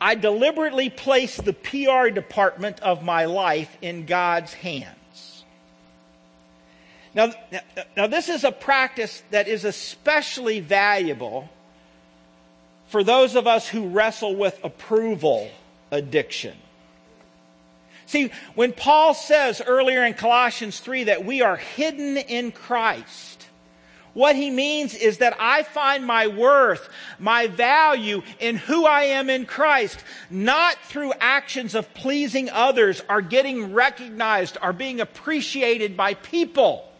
I 0.00 0.14
deliberately 0.14 0.90
place 0.90 1.36
the 1.36 1.52
PR 1.52 2.08
department 2.10 2.80
of 2.80 3.02
my 3.02 3.24
life 3.24 3.76
in 3.80 4.06
God's 4.06 4.52
hands. 4.52 5.44
Now, 7.14 7.32
now, 7.96 8.06
this 8.06 8.28
is 8.28 8.44
a 8.44 8.52
practice 8.52 9.22
that 9.30 9.48
is 9.48 9.64
especially 9.64 10.60
valuable 10.60 11.48
for 12.88 13.02
those 13.02 13.34
of 13.34 13.46
us 13.46 13.68
who 13.68 13.88
wrestle 13.88 14.34
with 14.36 14.58
approval 14.64 15.50
addiction. 15.90 16.56
See, 18.06 18.30
when 18.54 18.72
Paul 18.72 19.14
says 19.14 19.60
earlier 19.66 20.04
in 20.04 20.14
Colossians 20.14 20.78
3 20.78 21.04
that 21.04 21.24
we 21.24 21.42
are 21.42 21.56
hidden 21.56 22.16
in 22.16 22.52
Christ, 22.52 23.46
what 24.16 24.34
he 24.34 24.48
means 24.48 24.94
is 24.94 25.18
that 25.18 25.36
I 25.38 25.64
find 25.64 26.06
my 26.06 26.28
worth, 26.28 26.88
my 27.18 27.48
value 27.48 28.22
in 28.40 28.56
who 28.56 28.86
I 28.86 29.02
am 29.02 29.28
in 29.28 29.44
Christ, 29.44 30.02
not 30.30 30.76
through 30.84 31.12
actions 31.20 31.74
of 31.74 31.92
pleasing 31.92 32.48
others 32.48 33.02
or 33.10 33.20
getting 33.20 33.74
recognized 33.74 34.56
or 34.62 34.72
being 34.72 35.00
appreciated 35.00 35.98
by 35.98 36.14
people. 36.14 36.90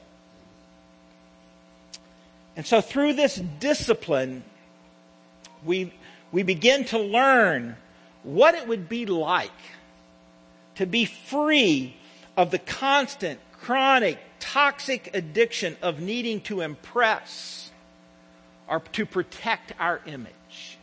And 2.56 2.66
so 2.66 2.82
through 2.82 3.14
this 3.14 3.36
discipline, 3.36 4.42
we, 5.66 5.92
we 6.32 6.42
begin 6.42 6.84
to 6.86 6.98
learn 6.98 7.76
what 8.22 8.54
it 8.54 8.66
would 8.66 8.88
be 8.88 9.06
like 9.06 9.50
to 10.76 10.86
be 10.86 11.04
free 11.04 11.96
of 12.36 12.50
the 12.50 12.58
constant, 12.58 13.40
chronic 13.52 14.18
toxic 14.38 15.10
addiction 15.14 15.76
of 15.82 16.00
needing 16.00 16.40
to 16.42 16.60
impress 16.60 17.70
or 18.68 18.80
to 18.92 19.06
protect 19.06 19.72
our 19.78 20.00
image. 20.06 20.78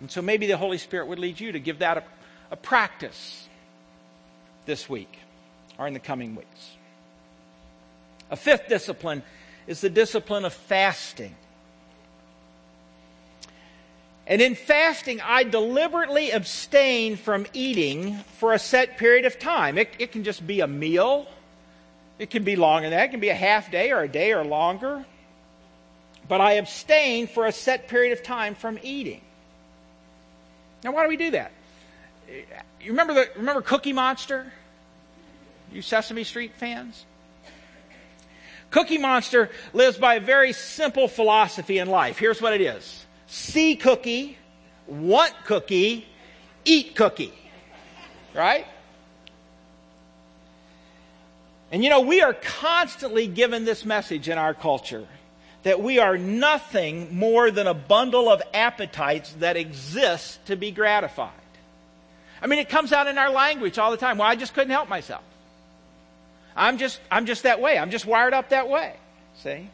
And 0.00 0.10
so 0.10 0.22
maybe 0.22 0.46
the 0.46 0.56
Holy 0.56 0.78
Spirit 0.78 1.06
would 1.08 1.18
lead 1.18 1.40
you 1.40 1.52
to 1.52 1.58
give 1.58 1.80
that 1.80 1.98
a, 1.98 2.04
a 2.50 2.56
practice 2.56 3.48
this 4.66 4.88
week 4.88 5.18
or 5.78 5.86
in 5.86 5.94
the 5.94 6.00
coming 6.00 6.34
weeks. 6.34 6.70
A 8.30 8.36
fifth 8.36 8.68
discipline 8.68 9.22
is 9.66 9.80
the 9.80 9.90
discipline 9.90 10.44
of 10.44 10.52
fasting. 10.52 11.34
And 14.26 14.40
in 14.40 14.54
fasting, 14.54 15.20
I 15.22 15.44
deliberately 15.44 16.30
abstain 16.30 17.16
from 17.16 17.46
eating 17.52 18.16
for 18.38 18.54
a 18.54 18.58
set 18.58 18.96
period 18.96 19.26
of 19.26 19.38
time. 19.38 19.76
It, 19.76 19.90
it 19.98 20.12
can 20.12 20.24
just 20.24 20.46
be 20.46 20.60
a 20.60 20.66
meal, 20.66 21.26
it 22.18 22.30
can 22.30 22.44
be 22.44 22.56
longer 22.56 22.88
than 22.88 22.96
that. 22.96 23.06
It 23.06 23.10
can 23.10 23.20
be 23.20 23.28
a 23.28 23.34
half 23.34 23.70
day 23.70 23.90
or 23.90 24.00
a 24.00 24.08
day 24.08 24.32
or 24.32 24.44
longer. 24.44 25.04
But 26.26 26.40
I 26.40 26.52
abstain 26.52 27.26
for 27.26 27.46
a 27.46 27.52
set 27.52 27.88
period 27.88 28.12
of 28.12 28.22
time 28.22 28.54
from 28.54 28.78
eating. 28.82 29.20
Now, 30.82 30.92
why 30.92 31.02
do 31.02 31.08
we 31.08 31.16
do 31.16 31.32
that? 31.32 31.52
You 32.28 32.90
remember 32.90 33.14
the 33.14 33.28
remember 33.36 33.60
Cookie 33.60 33.92
Monster? 33.92 34.52
You 35.72 35.82
Sesame 35.82 36.24
Street 36.24 36.52
fans? 36.56 37.04
Cookie 38.70 38.98
Monster 38.98 39.50
lives 39.72 39.98
by 39.98 40.14
a 40.14 40.20
very 40.20 40.52
simple 40.52 41.08
philosophy 41.08 41.78
in 41.78 41.88
life. 41.88 42.18
Here's 42.18 42.40
what 42.40 42.52
it 42.52 42.60
is. 42.60 43.03
See 43.34 43.74
cookie, 43.74 44.38
want 44.86 45.32
cookie, 45.44 46.06
eat 46.64 46.94
cookie. 46.94 47.34
Right? 48.32 48.64
And 51.72 51.82
you 51.82 51.90
know, 51.90 52.02
we 52.02 52.22
are 52.22 52.32
constantly 52.32 53.26
given 53.26 53.64
this 53.64 53.84
message 53.84 54.28
in 54.28 54.38
our 54.38 54.54
culture 54.54 55.08
that 55.64 55.82
we 55.82 55.98
are 55.98 56.16
nothing 56.16 57.16
more 57.16 57.50
than 57.50 57.66
a 57.66 57.74
bundle 57.74 58.28
of 58.28 58.40
appetites 58.54 59.32
that 59.40 59.56
exist 59.56 60.46
to 60.46 60.54
be 60.54 60.70
gratified. 60.70 61.32
I 62.40 62.46
mean, 62.46 62.60
it 62.60 62.68
comes 62.68 62.92
out 62.92 63.08
in 63.08 63.18
our 63.18 63.30
language 63.30 63.78
all 63.78 63.90
the 63.90 63.96
time. 63.96 64.18
Well, 64.18 64.28
I 64.28 64.36
just 64.36 64.54
couldn't 64.54 64.70
help 64.70 64.88
myself. 64.88 65.24
I'm 66.54 66.78
just, 66.78 67.00
I'm 67.10 67.26
just 67.26 67.42
that 67.42 67.60
way. 67.60 67.78
I'm 67.78 67.90
just 67.90 68.06
wired 68.06 68.32
up 68.32 68.50
that 68.50 68.68
way. 68.68 68.94
See? 69.42 69.68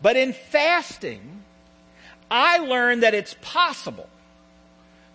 But 0.00 0.16
in 0.16 0.32
fasting, 0.32 1.37
I 2.30 2.58
learned 2.58 3.02
that 3.02 3.14
it's 3.14 3.34
possible 3.40 4.08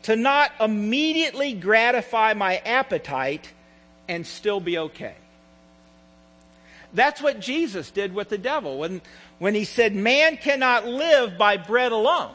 to 0.03 0.15
not 0.15 0.51
immediately 0.59 1.53
gratify 1.53 2.33
my 2.33 2.57
appetite 2.57 3.51
and 4.07 4.25
still 4.25 4.59
be 4.59 4.77
okay. 4.77 5.15
That's 6.93 7.21
what 7.21 7.39
Jesus 7.39 7.89
did 7.91 8.13
with 8.13 8.29
the 8.29 8.37
devil 8.37 8.79
when, 8.79 9.01
when 9.39 9.55
he 9.55 9.63
said, 9.63 9.95
Man 9.95 10.37
cannot 10.37 10.85
live 10.85 11.37
by 11.37 11.57
bread 11.57 11.91
alone. 11.91 12.33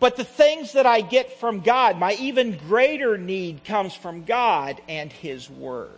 But 0.00 0.16
the 0.16 0.24
things 0.24 0.72
that 0.72 0.86
I 0.86 1.02
get 1.02 1.38
from 1.38 1.60
God, 1.60 1.98
my 1.98 2.14
even 2.14 2.56
greater 2.56 3.18
need 3.18 3.64
comes 3.64 3.94
from 3.94 4.24
God 4.24 4.80
and 4.88 5.12
His 5.12 5.48
Word. 5.48 5.90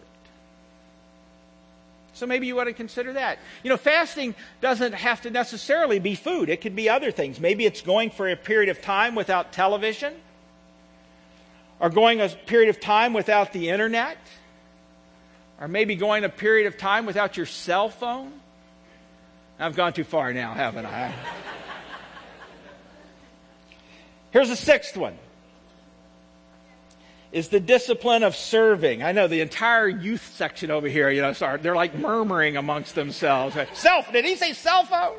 So 2.16 2.26
maybe 2.26 2.46
you 2.46 2.56
want 2.56 2.68
to 2.68 2.72
consider 2.72 3.12
that. 3.12 3.38
You 3.62 3.68
know, 3.68 3.76
fasting 3.76 4.34
doesn't 4.62 4.94
have 4.94 5.20
to 5.22 5.30
necessarily 5.30 5.98
be 5.98 6.14
food, 6.14 6.48
it 6.48 6.62
could 6.62 6.74
be 6.74 6.88
other 6.88 7.10
things. 7.10 7.38
Maybe 7.38 7.66
it's 7.66 7.82
going 7.82 8.10
for 8.10 8.28
a 8.28 8.36
period 8.36 8.70
of 8.70 8.80
time 8.80 9.14
without 9.14 9.52
television 9.52 10.14
or 11.78 11.90
going 11.90 12.22
a 12.22 12.28
period 12.28 12.70
of 12.70 12.80
time 12.80 13.12
without 13.12 13.52
the 13.52 13.68
internet, 13.68 14.16
or 15.60 15.68
maybe 15.68 15.94
going 15.94 16.24
a 16.24 16.28
period 16.28 16.66
of 16.66 16.78
time 16.78 17.06
without 17.06 17.36
your 17.36 17.46
cell 17.46 17.90
phone. 17.90 18.32
I've 19.58 19.76
gone 19.76 19.92
too 19.92 20.04
far 20.04 20.32
now, 20.32 20.54
haven't 20.54 20.86
I? 20.86 21.12
Here's 24.30 24.48
the 24.48 24.56
sixth 24.56 24.96
one. 24.96 25.18
Is 27.36 27.48
the 27.48 27.60
discipline 27.60 28.22
of 28.22 28.34
serving. 28.34 29.02
I 29.02 29.12
know 29.12 29.28
the 29.28 29.42
entire 29.42 29.86
youth 29.86 30.32
section 30.36 30.70
over 30.70 30.88
here, 30.88 31.10
you 31.10 31.20
know, 31.20 31.34
sorry, 31.34 31.60
they're 31.60 31.76
like 31.76 31.94
murmuring 31.94 32.56
amongst 32.56 32.94
themselves. 32.94 33.54
Self, 33.74 34.10
did 34.10 34.24
he 34.24 34.36
say 34.36 34.54
cell 34.54 34.86
phone? 34.86 35.18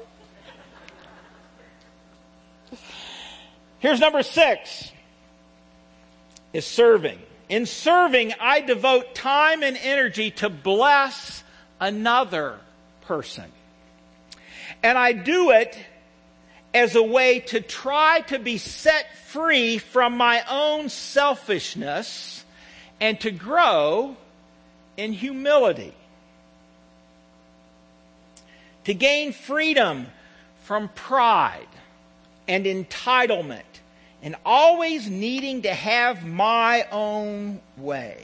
Here's 3.78 4.00
number 4.00 4.24
six 4.24 4.92
is 6.54 6.66
serving. 6.66 7.20
In 7.50 7.68
serving, 7.68 8.34
I 8.40 8.62
devote 8.62 9.14
time 9.14 9.62
and 9.62 9.78
energy 9.78 10.32
to 10.32 10.50
bless 10.50 11.44
another 11.80 12.58
person. 13.02 13.46
And 14.82 14.98
I 14.98 15.12
do 15.12 15.52
it 15.52 15.78
as 16.78 16.96
a 16.96 17.02
way 17.02 17.40
to 17.40 17.60
try 17.60 18.22
to 18.22 18.38
be 18.38 18.60
set 18.60 19.18
free 19.18 19.80
from 19.80 20.16
my 20.16 20.44
own 20.48 20.90
selfishness 20.90 22.46
and 23.02 23.20
to 23.20 23.32
grow 23.32 24.16
in 24.96 25.12
humility. 25.12 25.92
To 28.84 28.94
gain 28.94 29.34
freedom 29.34 30.06
from 30.66 30.90
pride 30.90 31.68
and 32.48 32.68
entitlement 32.68 33.64
and 34.22 34.36
always 34.46 35.10
needing 35.10 35.64
to 35.64 35.74
have 35.74 36.28
my 36.28 36.86
own 36.92 37.60
way. 37.78 38.24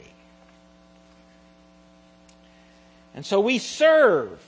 And 3.16 3.26
so 3.26 3.40
we 3.40 3.58
serve 3.58 4.40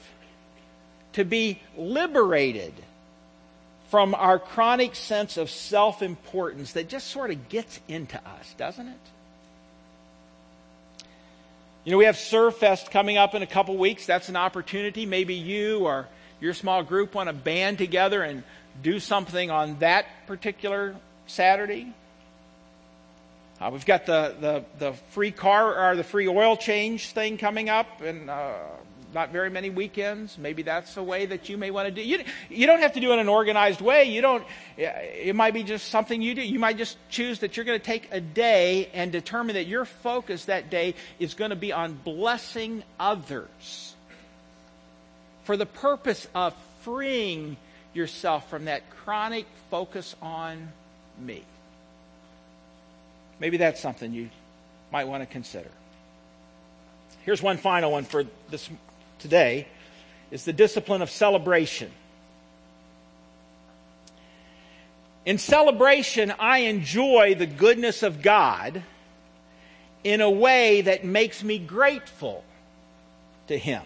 to 1.15 1.25
be 1.25 1.61
liberated 1.77 2.73
from 3.89 4.15
our 4.15 4.39
chronic 4.39 4.95
sense 4.95 5.37
of 5.37 5.51
self 5.51 6.03
importance 6.03 6.73
that 6.73 6.89
just 6.89 7.09
sort 7.09 7.31
of 7.31 7.49
gets 7.49 7.81
into 7.89 8.19
us, 8.19 8.55
doesn't 8.59 8.89
it? 8.89 8.99
You 11.85 11.93
know, 11.93 11.99
we 11.99 12.07
have 12.07 12.19
Fest 12.19 12.91
coming 12.91 13.17
up 13.17 13.37
in 13.37 13.43
a 13.43 13.47
couple 13.47 13.77
weeks. 13.77 14.07
That's 14.07 14.29
an 14.29 14.35
opportunity. 14.35 15.07
Maybe 15.07 15.35
you 15.35 15.87
or 15.87 16.09
your 16.41 16.53
small 16.53 16.83
group 16.83 17.15
want 17.15 17.29
to 17.29 17.33
band 17.33 17.79
together 17.79 18.23
and 18.23 18.43
do 18.83 18.99
something 18.99 19.53
on 19.53 19.79
that 19.79 20.07
particular 20.27 20.97
Saturday. 21.29 21.93
Uh, 23.61 23.71
we've 23.73 23.87
got 23.87 24.05
the, 24.05 24.35
the, 24.41 24.65
the 24.79 24.93
free 25.11 25.31
car 25.31 25.91
or 25.91 25.97
the 25.97 26.05
free 26.05 26.29
oil 26.29 26.57
change 26.57 27.11
thing 27.11 27.39
coming 27.39 27.69
up, 27.71 28.03
and 28.03 28.29
uh, 28.29 28.53
not 29.17 29.33
very 29.33 29.49
many 29.49 29.71
weekends. 29.71 30.37
Maybe 30.37 30.63
that's 30.63 30.99
a 30.99 31.03
way 31.03 31.25
that 31.25 31.49
you 31.49 31.57
may 31.57 31.71
want 31.71 31.87
to 31.87 31.91
do. 31.91 32.03
You, 32.03 32.23
you 32.51 32.67
don't 32.67 32.81
have 32.81 32.93
to 32.93 33.01
do 33.01 33.13
it 33.13 33.15
in 33.15 33.21
an 33.21 33.29
organized 33.31 33.81
way. 33.81 34.05
You 34.05 34.21
don't. 34.21 34.45
It 34.77 35.35
might 35.35 35.55
be 35.55 35.63
just 35.63 35.89
something 35.89 36.21
you 36.21 36.35
do. 36.35 36.43
You 36.43 36.59
might 36.59 36.77
just 36.77 36.99
choose 37.09 37.39
that 37.39 37.57
you're 37.57 37.65
going 37.65 37.81
to 37.81 37.85
take 37.85 38.09
a 38.13 38.21
day 38.21 38.91
and 38.93 39.11
determine 39.11 39.55
that 39.55 39.67
your 39.67 39.87
focus 39.87 40.45
that 40.45 40.69
day 40.69 40.95
is 41.19 41.33
going 41.33 41.49
to 41.49 41.57
be 41.57 41.73
on 41.73 41.95
blessing 41.95 42.85
others 43.01 43.95
for 45.45 45.57
the 45.57 45.67
purpose 45.67 46.29
of 46.35 46.55
freeing 46.83 47.57
yourself 47.95 48.51
from 48.51 48.67
that 48.67 48.83
chronic 48.91 49.47
focus 49.71 50.15
on 50.21 50.69
me. 51.19 51.43
Maybe 53.41 53.57
that's 53.57 53.81
something 53.81 54.13
you 54.13 54.29
might 54.93 55.09
want 55.09 55.23
to 55.23 55.27
consider. 55.27 55.71
Here's 57.25 57.43
one 57.43 57.57
final 57.57 57.93
one 57.93 58.05
for 58.05 58.25
this 58.51 58.69
today 59.19 59.67
is 60.31 60.45
the 60.45 60.53
discipline 60.53 61.03
of 61.03 61.11
celebration. 61.11 61.91
In 65.25 65.39
celebration, 65.39 66.33
I 66.39 66.59
enjoy 66.59 67.35
the 67.35 67.47
goodness 67.47 68.03
of 68.03 68.23
God 68.23 68.83
in 70.05 70.21
a 70.21 70.31
way 70.31 70.83
that 70.83 71.05
makes 71.05 71.43
me 71.43 71.59
grateful 71.59 72.45
to 73.49 73.59
Him. 73.59 73.83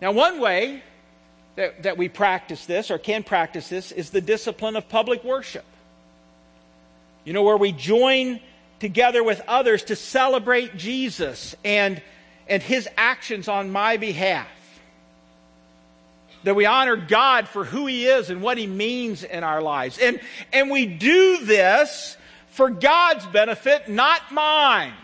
Now, 0.00 0.12
one 0.12 0.40
way 0.40 0.82
that, 1.56 1.82
that 1.82 1.96
we 1.96 2.08
practice 2.08 2.66
this 2.66 2.90
or 2.90 2.98
can 2.98 3.24
practice 3.24 3.68
this 3.68 3.90
is 3.90 4.10
the 4.10 4.20
discipline 4.20 4.76
of 4.76 4.88
public 4.88 5.24
worship. 5.24 5.64
You 7.24 7.32
know, 7.32 7.42
where 7.42 7.56
we 7.56 7.72
join 7.72 8.38
together 8.78 9.24
with 9.24 9.40
others 9.48 9.82
to 9.84 9.96
celebrate 9.96 10.76
Jesus 10.76 11.56
and 11.64 12.00
and 12.48 12.62
his 12.62 12.88
actions 12.96 13.48
on 13.48 13.70
my 13.70 13.96
behalf. 13.96 14.48
That 16.44 16.54
we 16.54 16.64
honor 16.64 16.96
God 16.96 17.48
for 17.48 17.64
who 17.64 17.86
he 17.86 18.06
is 18.06 18.30
and 18.30 18.40
what 18.40 18.56
he 18.56 18.66
means 18.66 19.24
in 19.24 19.42
our 19.42 19.60
lives. 19.60 19.98
And, 19.98 20.20
and 20.52 20.70
we 20.70 20.86
do 20.86 21.44
this 21.44 22.16
for 22.50 22.70
God's 22.70 23.26
benefit, 23.26 23.88
not 23.88 24.30
mine. 24.30 24.94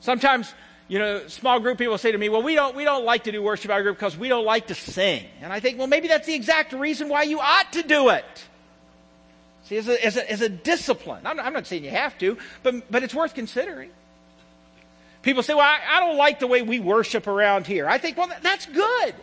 Sometimes, 0.00 0.52
you 0.88 0.98
know, 0.98 1.28
small 1.28 1.60
group 1.60 1.78
people 1.78 1.96
say 1.98 2.10
to 2.10 2.18
me, 2.18 2.28
well, 2.28 2.42
we 2.42 2.54
don't, 2.54 2.74
we 2.74 2.84
don't 2.84 3.04
like 3.04 3.24
to 3.24 3.32
do 3.32 3.42
worship 3.42 3.70
our 3.70 3.82
group 3.82 3.96
because 3.96 4.16
we 4.16 4.28
don't 4.28 4.44
like 4.44 4.66
to 4.68 4.74
sing. 4.74 5.24
And 5.40 5.52
I 5.52 5.60
think, 5.60 5.78
well, 5.78 5.86
maybe 5.86 6.08
that's 6.08 6.26
the 6.26 6.34
exact 6.34 6.72
reason 6.72 7.08
why 7.08 7.22
you 7.22 7.38
ought 7.38 7.72
to 7.74 7.82
do 7.82 8.08
it. 8.08 8.24
See, 9.64 9.76
as 9.76 9.88
a, 9.88 10.04
as 10.04 10.16
a, 10.16 10.30
as 10.30 10.40
a 10.40 10.48
discipline. 10.48 11.24
I'm 11.24 11.36
not, 11.36 11.46
I'm 11.46 11.52
not 11.52 11.66
saying 11.66 11.84
you 11.84 11.90
have 11.90 12.18
to, 12.18 12.38
but, 12.64 12.90
but 12.90 13.04
it's 13.04 13.14
worth 13.14 13.34
considering. 13.34 13.90
People 15.22 15.42
say, 15.42 15.54
well, 15.54 15.64
I, 15.64 15.80
I, 15.88 16.00
don't 16.00 16.16
like 16.16 16.38
the 16.38 16.46
way 16.46 16.62
we 16.62 16.80
worship 16.80 17.26
around 17.26 17.66
here. 17.66 17.86
I 17.86 17.98
think, 17.98 18.16
well, 18.16 18.30
that's 18.42 18.64
good. 18.66 19.14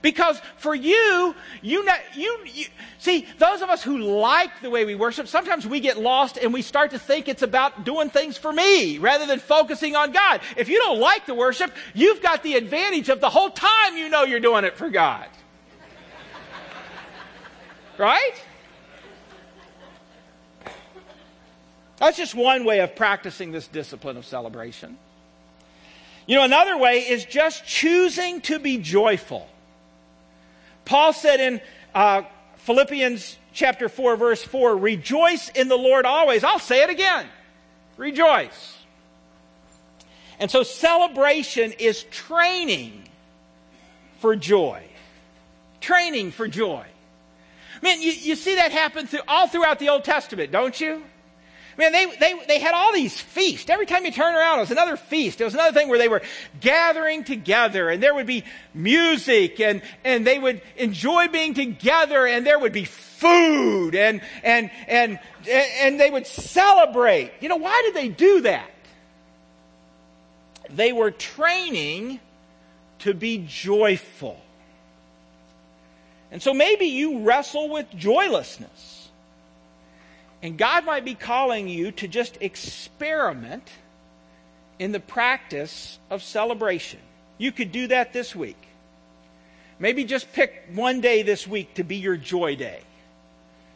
Because 0.00 0.40
for 0.56 0.74
you, 0.74 1.34
you, 1.62 1.88
you, 2.14 2.38
you, 2.46 2.66
see, 2.98 3.26
those 3.38 3.62
of 3.62 3.70
us 3.70 3.82
who 3.82 3.98
like 3.98 4.60
the 4.60 4.70
way 4.70 4.84
we 4.84 4.94
worship, 4.96 5.28
sometimes 5.28 5.66
we 5.66 5.78
get 5.78 5.98
lost 5.98 6.38
and 6.38 6.52
we 6.52 6.62
start 6.62 6.90
to 6.90 6.98
think 6.98 7.28
it's 7.28 7.42
about 7.42 7.84
doing 7.84 8.10
things 8.10 8.36
for 8.36 8.52
me 8.52 8.98
rather 8.98 9.26
than 9.26 9.38
focusing 9.38 9.94
on 9.94 10.10
God. 10.10 10.40
If 10.56 10.68
you 10.68 10.78
don't 10.78 10.98
like 10.98 11.26
the 11.26 11.34
worship, 11.34 11.72
you've 11.94 12.20
got 12.20 12.42
the 12.42 12.54
advantage 12.54 13.10
of 13.10 13.20
the 13.20 13.30
whole 13.30 13.50
time 13.50 13.96
you 13.96 14.08
know 14.08 14.24
you're 14.24 14.40
doing 14.40 14.64
it 14.64 14.76
for 14.76 14.90
God. 14.90 15.28
right? 17.98 18.44
That's 21.98 22.16
just 22.16 22.34
one 22.34 22.64
way 22.64 22.80
of 22.80 22.96
practicing 22.96 23.52
this 23.52 23.68
discipline 23.68 24.16
of 24.16 24.26
celebration. 24.26 24.98
You 26.26 26.36
know, 26.36 26.44
another 26.44 26.78
way 26.78 27.00
is 27.00 27.24
just 27.24 27.66
choosing 27.66 28.40
to 28.42 28.58
be 28.58 28.78
joyful. 28.78 29.48
Paul 30.84 31.12
said 31.12 31.40
in 31.40 31.60
uh, 31.94 32.22
Philippians 32.58 33.38
chapter 33.52 33.88
4, 33.88 34.16
verse 34.16 34.42
4, 34.42 34.76
rejoice 34.76 35.48
in 35.50 35.68
the 35.68 35.76
Lord 35.76 36.06
always. 36.06 36.44
I'll 36.44 36.58
say 36.58 36.82
it 36.82 36.90
again. 36.90 37.26
Rejoice. 37.96 38.78
And 40.38 40.50
so 40.50 40.62
celebration 40.62 41.72
is 41.72 42.04
training 42.04 43.08
for 44.20 44.36
joy. 44.36 44.82
Training 45.80 46.30
for 46.30 46.48
joy. 46.48 46.84
Man, 47.82 48.00
you, 48.00 48.12
you 48.12 48.36
see 48.36 48.54
that 48.54 48.70
happen 48.70 49.06
through, 49.06 49.20
all 49.26 49.48
throughout 49.48 49.80
the 49.80 49.88
Old 49.88 50.04
Testament, 50.04 50.52
don't 50.52 50.80
you? 50.80 51.02
Man, 51.78 51.92
they, 51.92 52.06
they, 52.20 52.34
they 52.46 52.58
had 52.58 52.74
all 52.74 52.92
these 52.92 53.18
feasts. 53.18 53.70
Every 53.70 53.86
time 53.86 54.04
you 54.04 54.12
turn 54.12 54.34
around, 54.34 54.58
it 54.58 54.62
was 54.62 54.70
another 54.70 54.96
feast. 54.96 55.40
It 55.40 55.44
was 55.44 55.54
another 55.54 55.72
thing 55.72 55.88
where 55.88 55.98
they 55.98 56.08
were 56.08 56.22
gathering 56.60 57.24
together 57.24 57.88
and 57.88 58.02
there 58.02 58.14
would 58.14 58.26
be 58.26 58.44
music 58.74 59.58
and, 59.60 59.82
and 60.04 60.26
they 60.26 60.38
would 60.38 60.60
enjoy 60.76 61.28
being 61.28 61.54
together 61.54 62.26
and 62.26 62.46
there 62.46 62.58
would 62.58 62.72
be 62.72 62.84
food 62.84 63.94
and, 63.94 64.20
and, 64.42 64.70
and, 64.86 65.18
and 65.48 65.98
they 65.98 66.10
would 66.10 66.26
celebrate. 66.26 67.32
You 67.40 67.48
know, 67.48 67.56
why 67.56 67.82
did 67.86 67.94
they 67.94 68.08
do 68.08 68.42
that? 68.42 68.68
They 70.70 70.92
were 70.92 71.10
training 71.10 72.20
to 73.00 73.14
be 73.14 73.44
joyful. 73.46 74.40
And 76.30 76.42
so 76.42 76.54
maybe 76.54 76.86
you 76.86 77.20
wrestle 77.20 77.68
with 77.68 77.90
joylessness. 77.94 78.91
And 80.42 80.58
God 80.58 80.84
might 80.84 81.04
be 81.04 81.14
calling 81.14 81.68
you 81.68 81.92
to 81.92 82.08
just 82.08 82.36
experiment 82.40 83.70
in 84.78 84.90
the 84.90 85.00
practice 85.00 85.98
of 86.10 86.22
celebration. 86.22 86.98
You 87.38 87.52
could 87.52 87.70
do 87.70 87.86
that 87.86 88.12
this 88.12 88.34
week. 88.34 88.56
Maybe 89.78 90.04
just 90.04 90.32
pick 90.32 90.64
one 90.74 91.00
day 91.00 91.22
this 91.22 91.46
week 91.46 91.74
to 91.74 91.84
be 91.84 91.96
your 91.96 92.16
joy 92.16 92.56
day. 92.56 92.80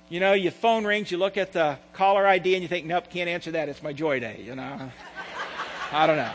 You 0.08 0.20
know, 0.20 0.34
your 0.34 0.52
phone 0.52 0.84
rings, 0.84 1.10
you 1.10 1.18
look 1.18 1.36
at 1.36 1.52
the 1.52 1.78
caller 1.92 2.26
ID 2.26 2.54
and 2.54 2.62
you 2.62 2.68
think, 2.68 2.86
nope, 2.86 3.10
can't 3.10 3.28
answer 3.28 3.52
that. 3.52 3.68
It's 3.68 3.82
my 3.82 3.92
joy 3.92 4.20
day, 4.20 4.42
you 4.44 4.54
know. 4.54 4.90
I 5.92 6.06
don't 6.06 6.16
know. 6.16 6.32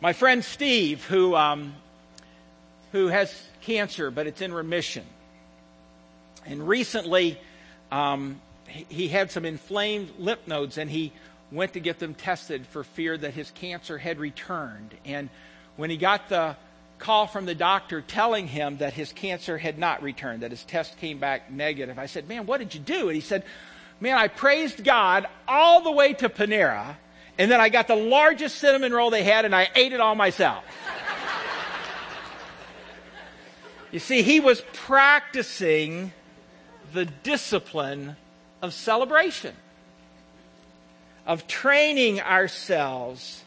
My 0.00 0.12
friend 0.12 0.44
Steve, 0.44 1.04
who, 1.04 1.34
um, 1.34 1.74
who 2.92 3.08
has 3.08 3.34
cancer, 3.62 4.10
but 4.10 4.26
it's 4.28 4.40
in 4.40 4.52
remission. 4.52 5.04
And 6.46 6.66
recently, 6.66 7.38
um, 7.90 8.40
he, 8.66 8.86
he 8.88 9.08
had 9.08 9.30
some 9.30 9.44
inflamed 9.44 10.10
lymph 10.18 10.46
nodes 10.46 10.78
and 10.78 10.90
he 10.90 11.12
went 11.50 11.74
to 11.74 11.80
get 11.80 11.98
them 11.98 12.14
tested 12.14 12.66
for 12.66 12.84
fear 12.84 13.16
that 13.16 13.34
his 13.34 13.50
cancer 13.52 13.98
had 13.98 14.18
returned. 14.18 14.94
And 15.04 15.28
when 15.76 15.90
he 15.90 15.96
got 15.96 16.28
the 16.28 16.56
call 16.98 17.26
from 17.26 17.46
the 17.46 17.54
doctor 17.54 18.00
telling 18.00 18.48
him 18.48 18.78
that 18.78 18.92
his 18.92 19.12
cancer 19.12 19.56
had 19.56 19.78
not 19.78 20.02
returned, 20.02 20.42
that 20.42 20.50
his 20.50 20.64
test 20.64 20.98
came 20.98 21.18
back 21.18 21.50
negative, 21.50 21.98
I 21.98 22.06
said, 22.06 22.28
Man, 22.28 22.46
what 22.46 22.58
did 22.58 22.74
you 22.74 22.80
do? 22.80 23.08
And 23.08 23.14
he 23.14 23.20
said, 23.20 23.44
Man, 24.00 24.16
I 24.16 24.28
praised 24.28 24.84
God 24.84 25.26
all 25.46 25.82
the 25.82 25.90
way 25.90 26.12
to 26.14 26.28
Panera, 26.28 26.96
and 27.38 27.50
then 27.50 27.60
I 27.60 27.68
got 27.68 27.88
the 27.88 27.96
largest 27.96 28.56
cinnamon 28.56 28.92
roll 28.92 29.10
they 29.10 29.22
had 29.22 29.44
and 29.44 29.54
I 29.54 29.68
ate 29.74 29.92
it 29.92 30.00
all 30.00 30.14
myself. 30.14 30.64
you 33.92 34.00
see, 34.00 34.22
he 34.22 34.40
was 34.40 34.62
practicing 34.72 36.12
the 36.92 37.04
discipline 37.04 38.16
of 38.62 38.72
celebration, 38.74 39.54
of 41.26 41.46
training 41.46 42.20
ourselves 42.20 43.44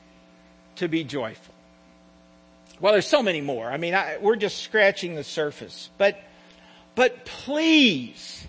to 0.75 0.87
be 0.87 1.03
joyful. 1.03 1.53
Well, 2.79 2.93
there's 2.93 3.07
so 3.07 3.21
many 3.21 3.41
more. 3.41 3.69
I 3.69 3.77
mean, 3.77 3.93
I, 3.93 4.17
we're 4.19 4.35
just 4.35 4.63
scratching 4.63 5.15
the 5.15 5.23
surface. 5.23 5.89
But, 5.97 6.19
but 6.95 7.25
please 7.25 8.45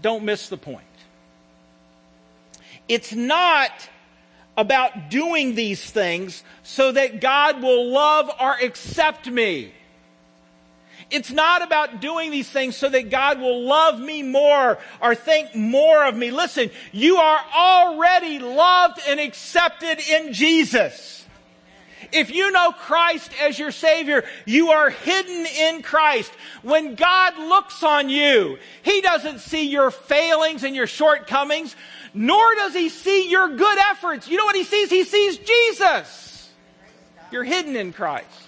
don't 0.00 0.24
miss 0.24 0.48
the 0.48 0.56
point. 0.56 0.84
It's 2.86 3.12
not 3.12 3.70
about 4.56 5.10
doing 5.10 5.54
these 5.54 5.88
things 5.90 6.42
so 6.62 6.92
that 6.92 7.20
God 7.20 7.62
will 7.62 7.90
love 7.90 8.30
or 8.40 8.54
accept 8.54 9.28
me. 9.28 9.72
It's 11.10 11.30
not 11.30 11.62
about 11.62 12.00
doing 12.00 12.30
these 12.30 12.48
things 12.48 12.76
so 12.76 12.88
that 12.88 13.08
God 13.08 13.40
will 13.40 13.62
love 13.62 13.98
me 13.98 14.22
more 14.22 14.78
or 15.00 15.14
think 15.14 15.54
more 15.54 16.04
of 16.04 16.14
me. 16.14 16.30
Listen, 16.30 16.70
you 16.92 17.16
are 17.16 17.40
already 17.54 18.38
loved 18.38 19.00
and 19.08 19.18
accepted 19.18 20.00
in 20.00 20.34
Jesus. 20.34 21.24
If 22.12 22.30
you 22.30 22.50
know 22.52 22.72
Christ 22.72 23.30
as 23.40 23.58
your 23.58 23.70
Savior, 23.70 24.24
you 24.46 24.68
are 24.70 24.90
hidden 24.90 25.46
in 25.46 25.82
Christ. 25.82 26.32
When 26.62 26.94
God 26.94 27.38
looks 27.38 27.82
on 27.82 28.08
you, 28.08 28.58
He 28.82 29.00
doesn't 29.00 29.40
see 29.40 29.68
your 29.68 29.90
failings 29.90 30.62
and 30.62 30.76
your 30.76 30.86
shortcomings, 30.86 31.74
nor 32.14 32.54
does 32.54 32.74
He 32.74 32.88
see 32.88 33.30
your 33.30 33.56
good 33.56 33.78
efforts. 33.90 34.28
You 34.28 34.36
know 34.36 34.44
what 34.44 34.56
He 34.56 34.64
sees? 34.64 34.90
He 34.90 35.04
sees 35.04 35.38
Jesus. 35.38 36.50
You're 37.30 37.44
hidden 37.44 37.76
in 37.76 37.92
Christ. 37.92 38.47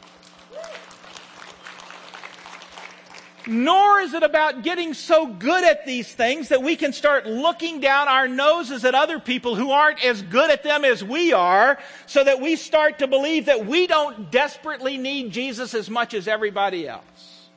Nor 3.47 4.01
is 4.01 4.13
it 4.13 4.23
about 4.23 4.63
getting 4.63 4.93
so 4.93 5.27
good 5.27 5.65
at 5.65 5.87
these 5.87 6.13
things 6.13 6.49
that 6.49 6.63
we 6.63 6.77
can 6.77 6.93
start 6.93 7.27
looking 7.27 7.81
down 7.81 8.07
our 8.07 8.29
noses 8.29 8.85
at 8.85 8.95
other 8.95 9.19
people 9.19 9.55
who 9.55 9.71
aren't 9.71 10.05
as 10.05 10.21
good 10.21 10.51
at 10.51 10.63
them 10.63 10.85
as 10.85 11.03
we 11.03 11.33
are, 11.33 11.79
so 12.07 12.23
that 12.23 12.41
we 12.41 12.57
start 12.57 12.99
to 12.99 13.07
believe 13.07 13.47
that 13.47 13.67
we 13.67 13.87
don't 13.87 14.31
desperately 14.31 14.99
need 14.99 15.33
Jesus 15.33 15.75
as 15.75 15.89
much 15.89 16.13
as 16.13 16.29
everybody 16.29 16.87
else. 16.87 17.49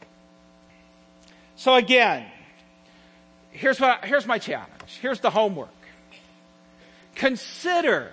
So 1.57 1.75
again, 1.75 2.25
here's 3.51 3.79
what, 3.79 4.05
here's 4.05 4.25
my 4.25 4.39
challenge. 4.39 4.99
Here's 5.01 5.19
the 5.19 5.29
homework. 5.29 5.69
Consider 7.15 8.11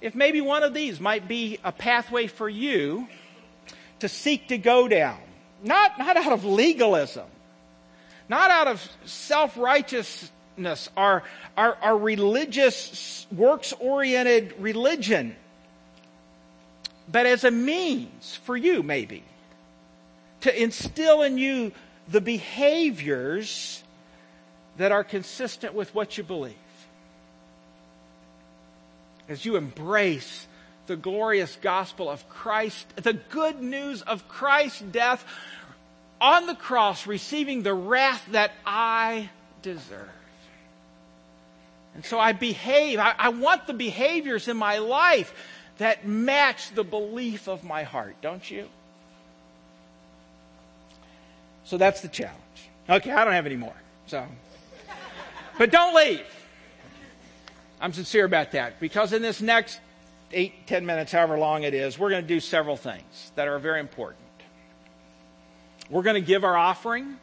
if 0.00 0.14
maybe 0.14 0.40
one 0.40 0.64
of 0.64 0.74
these 0.74 1.00
might 1.00 1.28
be 1.28 1.58
a 1.62 1.72
pathway 1.72 2.26
for 2.26 2.48
you 2.48 3.06
to 4.00 4.08
seek 4.08 4.48
to 4.48 4.58
go 4.58 4.88
down. 4.88 5.18
Not, 5.62 5.98
not 5.98 6.16
out 6.16 6.32
of 6.32 6.44
legalism, 6.44 7.26
not 8.28 8.50
out 8.50 8.66
of 8.66 8.88
self 9.04 9.56
righteousness 9.56 10.88
or 10.96 11.22
our, 11.56 11.76
our 11.80 11.96
religious, 11.96 13.26
works 13.30 13.72
oriented 13.78 14.54
religion, 14.58 15.36
but 17.10 17.26
as 17.26 17.44
a 17.44 17.50
means 17.50 18.38
for 18.44 18.56
you, 18.56 18.82
maybe, 18.82 19.22
to 20.40 20.62
instill 20.62 21.22
in 21.22 21.38
you 21.38 21.72
the 22.08 22.20
behaviors 22.20 23.82
that 24.78 24.92
are 24.92 25.04
consistent 25.04 25.74
with 25.74 25.94
what 25.94 26.16
you 26.18 26.24
believe. 26.24 26.54
As 29.28 29.44
you 29.44 29.56
embrace 29.56 30.46
the 30.86 30.96
glorious 30.96 31.56
gospel 31.60 32.10
of 32.10 32.28
Christ, 32.28 32.86
the 32.96 33.12
good 33.12 33.60
news 33.60 34.02
of 34.02 34.28
Christ's 34.28 34.80
death 34.80 35.24
on 36.20 36.46
the 36.46 36.54
cross, 36.54 37.06
receiving 37.06 37.62
the 37.62 37.74
wrath 37.74 38.24
that 38.30 38.52
I 38.64 39.30
deserve. 39.62 40.08
And 41.94 42.04
so 42.04 42.18
I 42.18 42.32
behave, 42.32 42.98
I, 42.98 43.14
I, 43.18 43.28
want 43.30 43.66
the 43.66 43.74
behaviors 43.74 44.48
in 44.48 44.56
my 44.56 44.78
life 44.78 45.34
that 45.78 46.06
match 46.06 46.74
the 46.74 46.84
belief 46.84 47.48
of 47.48 47.64
my 47.64 47.82
heart, 47.82 48.16
don't 48.22 48.48
you? 48.50 48.68
So 51.64 51.76
that's 51.76 52.00
the 52.00 52.08
challenge. 52.08 52.38
Okay, 52.88 53.10
I 53.10 53.24
don't 53.24 53.34
have 53.34 53.46
any 53.46 53.56
more. 53.56 53.74
So, 54.06 54.26
but 55.58 55.70
don't 55.70 55.94
leave. 55.94 56.22
I'm 57.80 57.92
sincere 57.92 58.24
about 58.24 58.52
that 58.52 58.80
because 58.80 59.12
in 59.12 59.22
this 59.22 59.40
next 59.40 59.80
eight, 60.32 60.66
ten 60.66 60.86
minutes, 60.86 61.12
however 61.12 61.38
long 61.38 61.62
it 61.62 61.74
is, 61.74 61.98
we're 61.98 62.10
going 62.10 62.22
to 62.22 62.28
do 62.28 62.40
several 62.40 62.76
things 62.76 63.32
that 63.36 63.48
are 63.48 63.58
very 63.58 63.80
important. 63.80 64.20
We're 65.90 66.02
going 66.02 66.14
to 66.14 66.26
give 66.26 66.44
our 66.44 66.56
offering. 66.56 67.18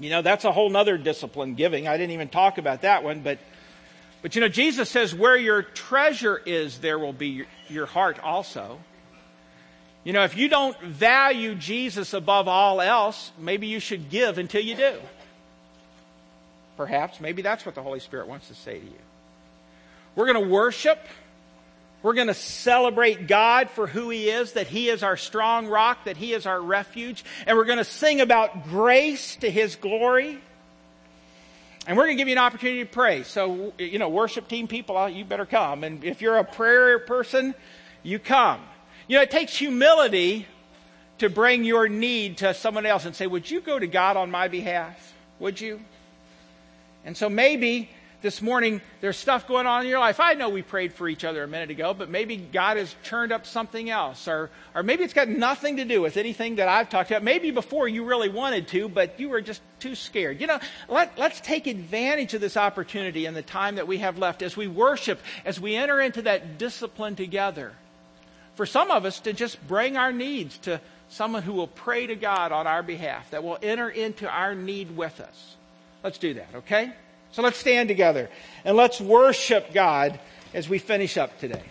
You 0.00 0.10
know, 0.10 0.22
that's 0.22 0.44
a 0.44 0.52
whole 0.52 0.70
nother 0.70 0.98
discipline, 0.98 1.54
giving. 1.54 1.86
I 1.86 1.96
didn't 1.96 2.12
even 2.12 2.28
talk 2.28 2.58
about 2.58 2.82
that 2.82 3.04
one, 3.04 3.20
but, 3.20 3.38
but 4.22 4.34
you 4.34 4.40
know, 4.40 4.48
Jesus 4.48 4.90
says, 4.90 5.14
where 5.14 5.36
your 5.36 5.62
treasure 5.62 6.40
is, 6.44 6.78
there 6.78 6.98
will 6.98 7.12
be 7.12 7.28
your, 7.28 7.46
your 7.68 7.86
heart 7.86 8.18
also. 8.18 8.80
You 10.02 10.12
know, 10.12 10.24
if 10.24 10.36
you 10.36 10.48
don't 10.48 10.78
value 10.82 11.54
Jesus 11.54 12.12
above 12.12 12.48
all 12.48 12.80
else, 12.80 13.30
maybe 13.38 13.68
you 13.68 13.78
should 13.78 14.10
give 14.10 14.36
until 14.38 14.62
you 14.62 14.74
do. 14.74 14.98
Perhaps, 16.76 17.20
maybe 17.20 17.40
that's 17.40 17.64
what 17.64 17.76
the 17.76 17.82
Holy 17.82 18.00
Spirit 18.00 18.26
wants 18.26 18.48
to 18.48 18.54
say 18.54 18.80
to 18.80 18.84
you. 18.84 19.02
We're 20.16 20.26
going 20.26 20.44
to 20.44 20.50
worship. 20.50 20.98
We're 22.04 22.12
going 22.12 22.26
to 22.26 22.34
celebrate 22.34 23.26
God 23.26 23.70
for 23.70 23.86
who 23.86 24.10
He 24.10 24.28
is, 24.28 24.52
that 24.52 24.66
He 24.66 24.90
is 24.90 25.02
our 25.02 25.16
strong 25.16 25.68
rock, 25.68 26.04
that 26.04 26.18
He 26.18 26.34
is 26.34 26.44
our 26.44 26.60
refuge. 26.60 27.24
And 27.46 27.56
we're 27.56 27.64
going 27.64 27.78
to 27.78 27.84
sing 27.84 28.20
about 28.20 28.64
grace 28.68 29.36
to 29.36 29.50
His 29.50 29.76
glory. 29.76 30.38
And 31.86 31.96
we're 31.96 32.04
going 32.04 32.18
to 32.18 32.20
give 32.20 32.28
you 32.28 32.34
an 32.34 32.38
opportunity 32.38 32.84
to 32.84 32.90
pray. 32.90 33.22
So, 33.22 33.72
you 33.78 33.98
know, 33.98 34.10
worship 34.10 34.48
team 34.48 34.68
people, 34.68 35.08
you 35.08 35.24
better 35.24 35.46
come. 35.46 35.82
And 35.82 36.04
if 36.04 36.20
you're 36.20 36.36
a 36.36 36.44
prayer 36.44 36.98
person, 36.98 37.54
you 38.02 38.18
come. 38.18 38.60
You 39.08 39.16
know, 39.16 39.22
it 39.22 39.30
takes 39.30 39.56
humility 39.56 40.46
to 41.20 41.30
bring 41.30 41.64
your 41.64 41.88
need 41.88 42.36
to 42.38 42.52
someone 42.52 42.84
else 42.84 43.06
and 43.06 43.16
say, 43.16 43.26
Would 43.26 43.50
you 43.50 43.62
go 43.62 43.78
to 43.78 43.86
God 43.86 44.18
on 44.18 44.30
my 44.30 44.48
behalf? 44.48 45.14
Would 45.38 45.58
you? 45.58 45.80
And 47.06 47.16
so 47.16 47.30
maybe 47.30 47.88
this 48.24 48.40
morning 48.40 48.80
there's 49.02 49.18
stuff 49.18 49.46
going 49.46 49.66
on 49.66 49.82
in 49.82 49.88
your 49.88 50.00
life. 50.00 50.18
I 50.18 50.32
know 50.32 50.48
we 50.48 50.62
prayed 50.62 50.94
for 50.94 51.06
each 51.06 51.24
other 51.24 51.44
a 51.44 51.46
minute 51.46 51.70
ago, 51.70 51.92
but 51.92 52.08
maybe 52.08 52.38
God 52.38 52.78
has 52.78 52.96
churned 53.04 53.32
up 53.32 53.44
something 53.44 53.90
else. 53.90 54.26
Or, 54.26 54.50
or 54.74 54.82
maybe 54.82 55.04
it's 55.04 55.12
got 55.12 55.28
nothing 55.28 55.76
to 55.76 55.84
do 55.84 56.00
with 56.00 56.16
anything 56.16 56.56
that 56.56 56.66
I've 56.66 56.88
talked 56.88 57.10
about. 57.10 57.22
Maybe 57.22 57.50
before 57.50 57.86
you 57.86 58.04
really 58.04 58.30
wanted 58.30 58.66
to, 58.68 58.88
but 58.88 59.20
you 59.20 59.28
were 59.28 59.42
just 59.42 59.60
too 59.78 59.94
scared. 59.94 60.40
You 60.40 60.46
know, 60.46 60.58
let, 60.88 61.18
let's 61.18 61.38
take 61.42 61.66
advantage 61.66 62.32
of 62.32 62.40
this 62.40 62.56
opportunity 62.56 63.26
in 63.26 63.34
the 63.34 63.42
time 63.42 63.74
that 63.74 63.86
we 63.86 63.98
have 63.98 64.16
left 64.16 64.40
as 64.40 64.56
we 64.56 64.68
worship, 64.68 65.20
as 65.44 65.60
we 65.60 65.76
enter 65.76 66.00
into 66.00 66.22
that 66.22 66.56
discipline 66.56 67.16
together. 67.16 67.72
For 68.54 68.64
some 68.64 68.90
of 68.90 69.04
us 69.04 69.20
to 69.20 69.34
just 69.34 69.64
bring 69.68 69.98
our 69.98 70.12
needs 70.12 70.56
to 70.58 70.80
someone 71.10 71.42
who 71.42 71.52
will 71.52 71.68
pray 71.68 72.06
to 72.06 72.16
God 72.16 72.52
on 72.52 72.66
our 72.66 72.82
behalf, 72.82 73.30
that 73.32 73.44
will 73.44 73.58
enter 73.62 73.90
into 73.90 74.26
our 74.26 74.54
need 74.54 74.96
with 74.96 75.20
us. 75.20 75.56
Let's 76.02 76.16
do 76.16 76.32
that, 76.34 76.48
okay? 76.54 76.94
So 77.34 77.42
let's 77.42 77.58
stand 77.58 77.88
together 77.88 78.30
and 78.64 78.76
let's 78.76 79.00
worship 79.00 79.74
God 79.74 80.20
as 80.54 80.68
we 80.68 80.78
finish 80.78 81.18
up 81.18 81.36
today. 81.40 81.64